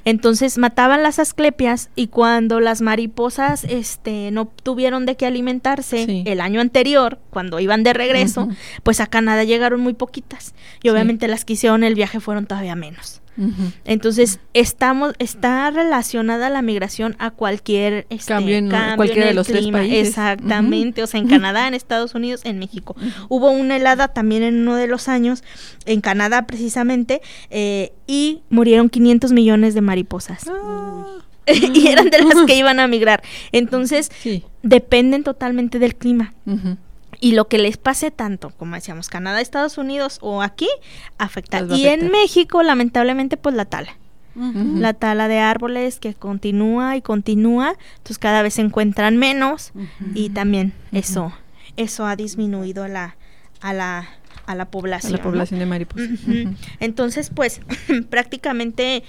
[0.04, 6.22] Entonces mataban las asclepias y cuando las mariposas este no tuvieron de qué alimentarse Sí.
[6.26, 8.48] el año anterior, cuando iban de regreso,
[8.82, 10.54] pues a Canadá llegaron muy poquitas.
[10.82, 10.88] Y Sí.
[10.90, 13.20] obviamente las que hicieron el viaje fueron todavía menos.
[13.84, 19.34] Entonces, estamos, está relacionada la migración a cualquier este, Cambio en cambio cualquiera en de
[19.34, 20.08] los tres países.
[20.08, 22.96] Exactamente, o sea, en Canadá, en Estados Unidos, en México.
[23.28, 25.44] Hubo una helada también en uno de los años,
[25.84, 27.20] en Canadá precisamente,
[27.50, 30.44] eh, y murieron 500 millones de mariposas.
[30.48, 31.18] Ah,
[31.74, 33.22] y eran de las que iban a migrar.
[33.52, 34.44] Entonces, sí.
[34.62, 36.34] dependen totalmente del clima.
[37.20, 40.68] Y lo que les pase tanto, como decíamos, Canadá, Estados Unidos o aquí,
[41.18, 41.60] afecta.
[41.70, 42.10] Y en.
[42.10, 43.96] México, lamentablemente, pues la tala.
[44.34, 49.72] La tala de árboles que continúa y continúa, entonces cada vez se encuentran menos
[50.14, 51.32] y también eso
[51.78, 53.16] eso ha disminuido a la
[53.62, 54.08] a la
[54.46, 55.12] a la A población.
[55.12, 55.24] la ¿no?
[55.24, 56.08] población de mariposas.
[56.80, 57.60] Entonces, pues
[58.10, 59.02] prácticamente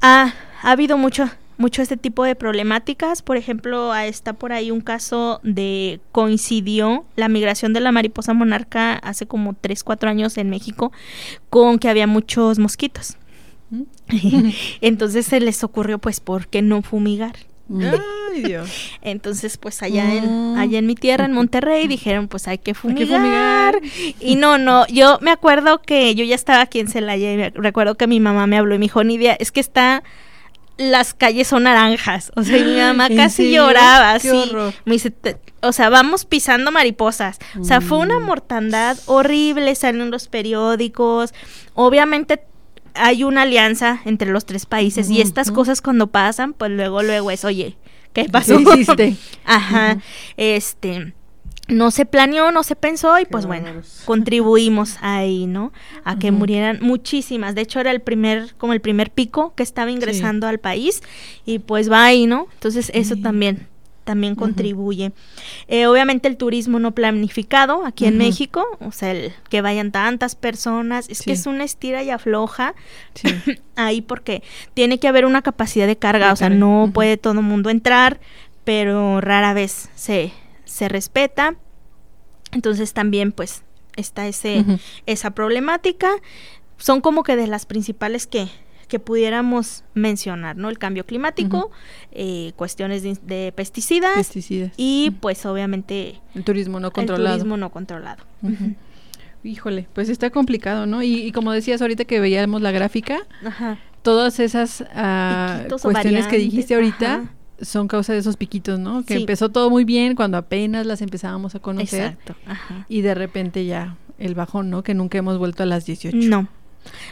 [0.00, 3.22] ha, ha habido mucho mucho este tipo de problemáticas.
[3.22, 8.32] Por ejemplo, ah, está por ahí un caso de coincidió la migración de la mariposa
[8.34, 10.92] monarca hace como 3, 4 años en México
[11.50, 13.16] con que había muchos mosquitos.
[13.70, 13.82] Mm.
[14.80, 17.36] Entonces se les ocurrió pues ¿por qué no fumigar?
[17.72, 18.70] Ay, Dios.
[19.02, 20.58] Entonces pues allá en Mm.
[20.58, 23.74] allá en mi tierra en Monterrey dijeron pues hay que Hay que fumigar.
[23.74, 23.80] fumigar.
[24.20, 27.50] Y no, no, yo me acuerdo que yo ya estaba aquí en Celaya y me-
[27.50, 30.02] recuerdo que mi mamá me habló y me dijo, Nidia, es que está
[30.78, 32.32] las calles son naranjas.
[32.36, 33.66] O sea, y mi mamá ¿En casi serio?
[33.66, 34.72] lloraba, Qué horror.
[34.84, 37.38] Me dice, "Te- o sea, vamos pisando mariposas.
[37.60, 38.24] O sea, fue una Mm.
[38.24, 41.32] mortandad horrible, salió en los periódicos.
[41.74, 42.42] Obviamente
[42.94, 47.30] hay una alianza entre los tres países y estas cosas cuando pasan, pues luego, luego
[47.30, 47.76] es, oye,
[48.12, 48.56] ¿qué pasó?
[48.58, 49.16] ¿Qué hiciste?
[49.44, 49.98] Ajá,
[50.36, 51.14] este...
[51.72, 53.70] no se planeó, no se pensó y pues bueno,
[54.04, 55.72] contribuimos ahí, ¿no?
[56.04, 57.54] A que murieran muchísimas.
[57.54, 61.02] De hecho era el primer, como el primer pico que estaba ingresando al país
[61.44, 62.46] y pues va ahí, ¿no?
[62.54, 63.22] Entonces eso Sí.
[63.22, 63.66] también,
[64.04, 65.12] también contribuye.
[65.68, 68.18] Eh, obviamente el turismo no planificado aquí en.
[68.18, 72.74] México, o sea, el que vayan tantas personas, es que es una estira y afloja
[73.14, 73.28] Sí.
[73.76, 74.42] ahí porque
[74.74, 77.42] tiene que haber una capacidad de carga, De o sea, carga, no puede todo el
[77.42, 78.18] mundo entrar,
[78.64, 80.32] pero rara vez se,
[80.72, 81.54] se respeta.
[82.52, 83.62] Entonces también pues
[83.96, 84.64] está ese,
[85.06, 86.10] esa problemática.
[86.78, 88.48] Son como que de las principales que,
[88.88, 90.68] que pudiéramos mencionar, ¿no?
[90.70, 91.70] El cambio climático,
[92.10, 94.72] eh, cuestiones de, de pesticidas Pesticidas.
[94.76, 97.36] y pues obviamente El turismo no el controlado.
[97.36, 98.24] turismo no controlado.
[99.44, 101.02] Híjole, pues está complicado, ¿no?
[101.02, 103.78] Y, y como decías ahorita que veíamos la gráfica, Ajá.
[104.02, 107.32] todas esas ah, cuestiones que dijiste ahorita ajá.
[107.62, 109.04] Son causa de esos piquitos, ¿no?
[109.04, 109.20] Que Sí.
[109.20, 112.34] empezó todo muy bien cuando apenas las empezábamos a conocer Exacto.
[112.46, 112.86] Ajá.
[112.88, 114.82] y de repente ya el bajón, ¿no?
[114.82, 116.16] Que nunca hemos vuelto a las 18.
[116.28, 116.48] No.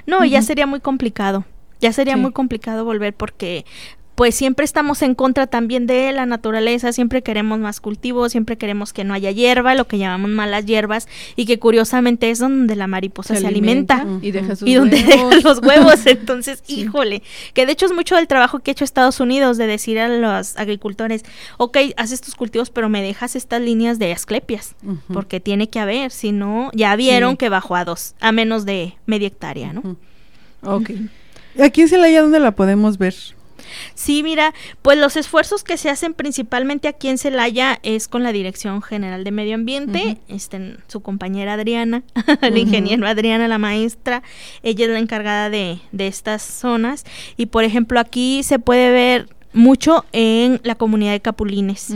[0.06, 1.44] No, ya sería muy complicado.
[1.80, 2.20] Ya sería Sí.
[2.20, 3.64] muy complicado volver porque
[4.20, 8.92] pues siempre estamos en contra también de la naturaleza, siempre queremos más cultivos, siempre queremos
[8.92, 12.86] que no haya hierba, lo que llamamos malas hierbas y que curiosamente es donde la
[12.86, 14.04] mariposa se, alimenta.
[14.20, 15.30] y deja sus Y donde huevos.
[15.36, 16.82] deja los huevos, entonces, Sí.
[16.82, 17.22] híjole,
[17.54, 20.06] que de hecho es mucho del trabajo que ha hecho Estados Unidos de decir a
[20.08, 21.24] los agricultores,
[21.56, 24.74] ok, haces tus cultivos, pero me dejas estas líneas de asclepias,
[25.10, 27.36] porque tiene que haber, si no, ya vieron Sí.
[27.38, 29.80] que bajó a dos, a menos de media hectárea, ¿no?
[29.80, 29.96] Ujú.
[30.62, 30.90] Ok.
[31.58, 33.14] Aquí en Celaya, ¿dónde la podemos ver?
[33.94, 38.32] Sí, mira, pues los esfuerzos que se hacen principalmente aquí en Celaya es con la
[38.32, 42.02] Dirección General de Medio Ambiente, este, su compañera Adriana,
[42.40, 42.56] la Ujú.
[42.56, 44.22] ingeniera Adriana, la maestra,
[44.62, 47.04] ella es la encargada de, de estas zonas
[47.36, 51.94] y por ejemplo aquí se puede ver mucho en la comunidad de Capulines.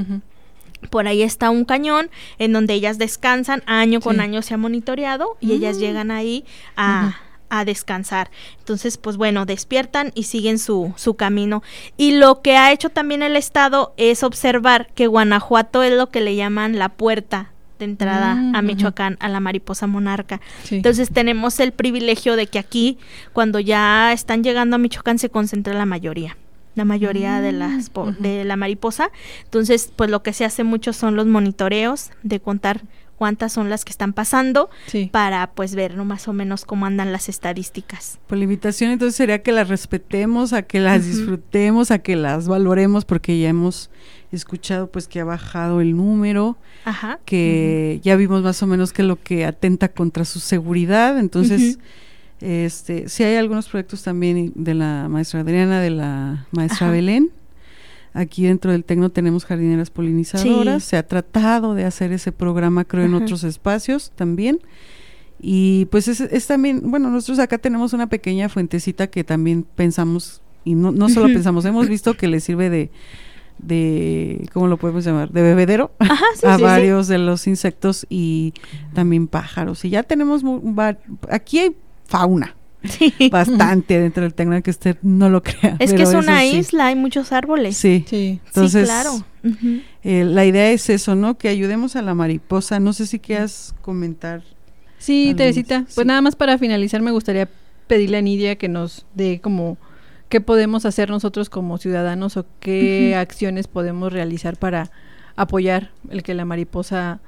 [0.91, 4.20] Por ahí está un cañón en donde ellas descansan, año con Sí.
[4.20, 5.81] año se ha monitoreado y ellas Mm.
[5.81, 6.45] llegan ahí
[6.77, 7.16] a.
[7.59, 8.30] a descansar.
[8.59, 11.62] Entonces, pues bueno, despiertan y siguen su, su camino.
[11.96, 16.20] Y lo que ha hecho también el Estado es observar que Guanajuato es lo que
[16.20, 18.62] le llaman la puerta de entrada Mm, a.
[18.62, 20.40] Michoacán, a la mariposa monarca.
[20.62, 20.76] Sí.
[20.76, 22.98] Entonces tenemos el privilegio de que aquí,
[23.32, 26.36] cuando ya están llegando a Michoacán, se concentra la mayoría.
[26.76, 29.11] La mayoría de las po- de la mariposa.
[29.44, 32.82] Entonces, pues lo que se hace mucho son los monitoreos de contar
[33.17, 35.09] cuántas son las que están pasando sí.
[35.12, 36.05] para pues ver ¿no?
[36.05, 38.19] más o menos cómo andan las estadísticas.
[38.27, 42.49] Pues la invitación entonces sería que las respetemos, a que las disfrutemos, a que las
[42.49, 43.91] valoremos, porque ya hemos
[44.33, 47.19] escuchado pues que ha bajado el número, Ajá.
[47.25, 51.79] que ya vimos más o menos que lo que atenta contra su seguridad, entonces
[52.41, 56.93] este sí hay algunos proyectos también de la maestra Adriana, de la maestra Ajá.
[56.95, 57.31] Belén.
[58.17, 60.91] Aquí dentro del Tecno tenemos jardineras polinizadoras, Sí.
[60.91, 63.25] se ha tratado de hacer ese programa creo en Ajá.
[63.25, 64.61] otros espacios también.
[65.41, 70.41] Y pues es, es también, bueno, nosotros acá tenemos una pequeña fuentecita que también pensamos,
[70.65, 72.91] y no, no solo pensamos, hemos visto que le sirve de,
[73.59, 75.31] de, ¿cómo lo podemos llamar?
[75.31, 78.55] De bebedero Ajá, sí, a sí, varios de los insectos y
[78.95, 79.85] también pájaros.
[79.85, 80.43] Y ya tenemos,
[81.29, 82.55] aquí hay fauna,
[82.85, 83.12] Sí.
[83.30, 85.76] bastante dentro del Tecno, que usted no lo crea.
[85.78, 86.59] Es que es una sí.
[86.59, 87.76] isla, hay muchos árboles.
[87.76, 88.41] Sí, Sí.
[88.47, 89.24] entonces, sí, claro.
[90.03, 91.37] Eh, la idea es eso, ¿no?
[91.37, 92.80] Que ayudemos a la mariposa.
[92.80, 94.43] No sé si quieras comentar.
[94.99, 95.85] Sí, Algunos, Teresita.
[95.95, 97.49] Pues nada más para finalizar me gustaría
[97.87, 99.76] pedirle a Nidia que nos dé como
[100.30, 104.91] qué podemos hacer nosotros como ciudadanos o qué acciones podemos realizar para
[105.37, 107.20] apoyar el que la mariposa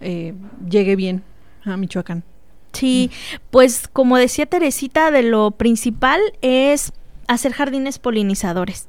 [0.00, 0.34] eh,
[0.68, 1.22] llegue bien
[1.64, 2.24] a Michoacán.
[2.72, 3.10] Sí,
[3.50, 6.92] pues como decía Teresita, de lo principal es
[7.26, 8.88] hacer jardines polinizadores.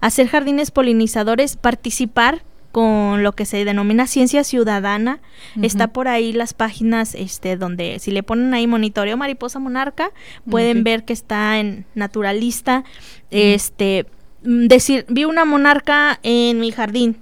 [0.00, 5.20] Hacer jardines polinizadores, participar con lo que se denomina ciencia ciudadana.
[5.60, 10.12] Está por ahí las páginas este donde si le ponen ahí monitoreo mariposa monarca,
[10.48, 12.84] pueden ver que está en naturalista.
[13.30, 14.06] Este
[14.42, 17.18] mm, decir, vi una monarca en mi jardín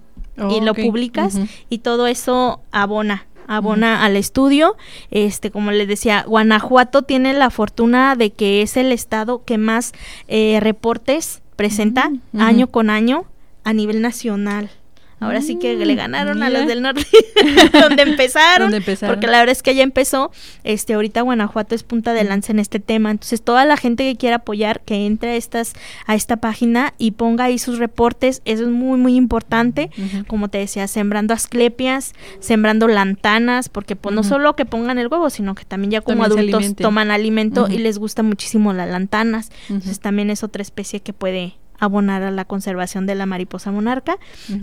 [0.51, 1.39] y lo publicas
[1.71, 4.77] y todo eso abona abona al estudio.
[5.11, 9.93] Este como les decía Guanajuato tiene la fortuna de que es el estado que más
[10.29, 13.25] eh, reportes presenta año con año
[13.65, 14.71] a nivel nacional
[15.19, 17.07] Ahora sí que le Mm, ganaron a los del norte,
[17.73, 18.71] donde empezaron,
[19.07, 20.31] porque la verdad es que ya empezó,
[20.63, 24.17] este, ahorita Guanajuato es punta de lanza en este tema, entonces toda la gente que
[24.17, 25.73] quiera apoyar, que entre a estas,
[26.07, 29.91] a esta página y ponga ahí sus reportes, eso es muy, muy importante,
[30.27, 35.31] como te decía, sembrando asclepias, sembrando lantanas, porque pues no solo que pongan el huevo,
[35.31, 39.51] sino que también ya como También adultos toman alimento y les gusta muchísimo las lantanas,
[39.71, 44.19] entonces también es otra especie que puede abonar a la conservación de la mariposa monarca,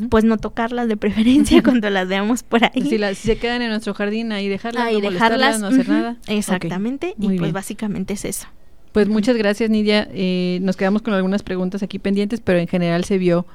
[0.09, 2.81] pues no tocarlas de preferencia cuando las veamos por ahí.
[2.81, 5.87] Si, las- si se quedan en nuestro jardín, ahí dejarlas, Ahí no dejarlas, no hacer
[5.89, 6.17] nada.
[6.27, 7.53] Exactamente, muy y pues bien.
[7.53, 8.47] básicamente es eso.
[8.91, 10.07] Pues muchas gracias, Nidia.
[10.13, 13.45] Eh, nos quedamos con algunas preguntas aquí pendientes, pero en general se vio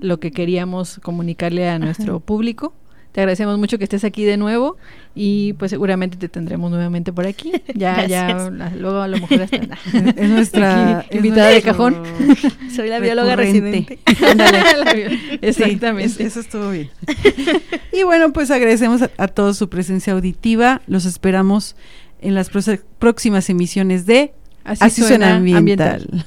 [0.00, 2.72] lo que queríamos comunicarle a nuestro público.
[3.16, 4.76] Te agradecemos mucho que estés aquí de nuevo
[5.14, 7.50] y pues seguramente te tendremos nuevamente por aquí.
[7.74, 9.56] Ya, ya, la- luego a lo mejor hasta
[10.16, 12.02] Es nuestra Aquí, invitada de nuestro- cajón.
[12.76, 14.00] Soy la bióloga residente.
[14.30, 16.04] Ándale, la- Sí, Exactamente.
[16.04, 16.90] es- eso estuvo bien.
[17.90, 20.82] y bueno, pues agradecemos a, a todos su presencia auditiva.
[20.86, 21.74] Los esperamos
[22.20, 22.50] en las
[22.98, 26.26] próximas emisiones de Así, suena, ambiental.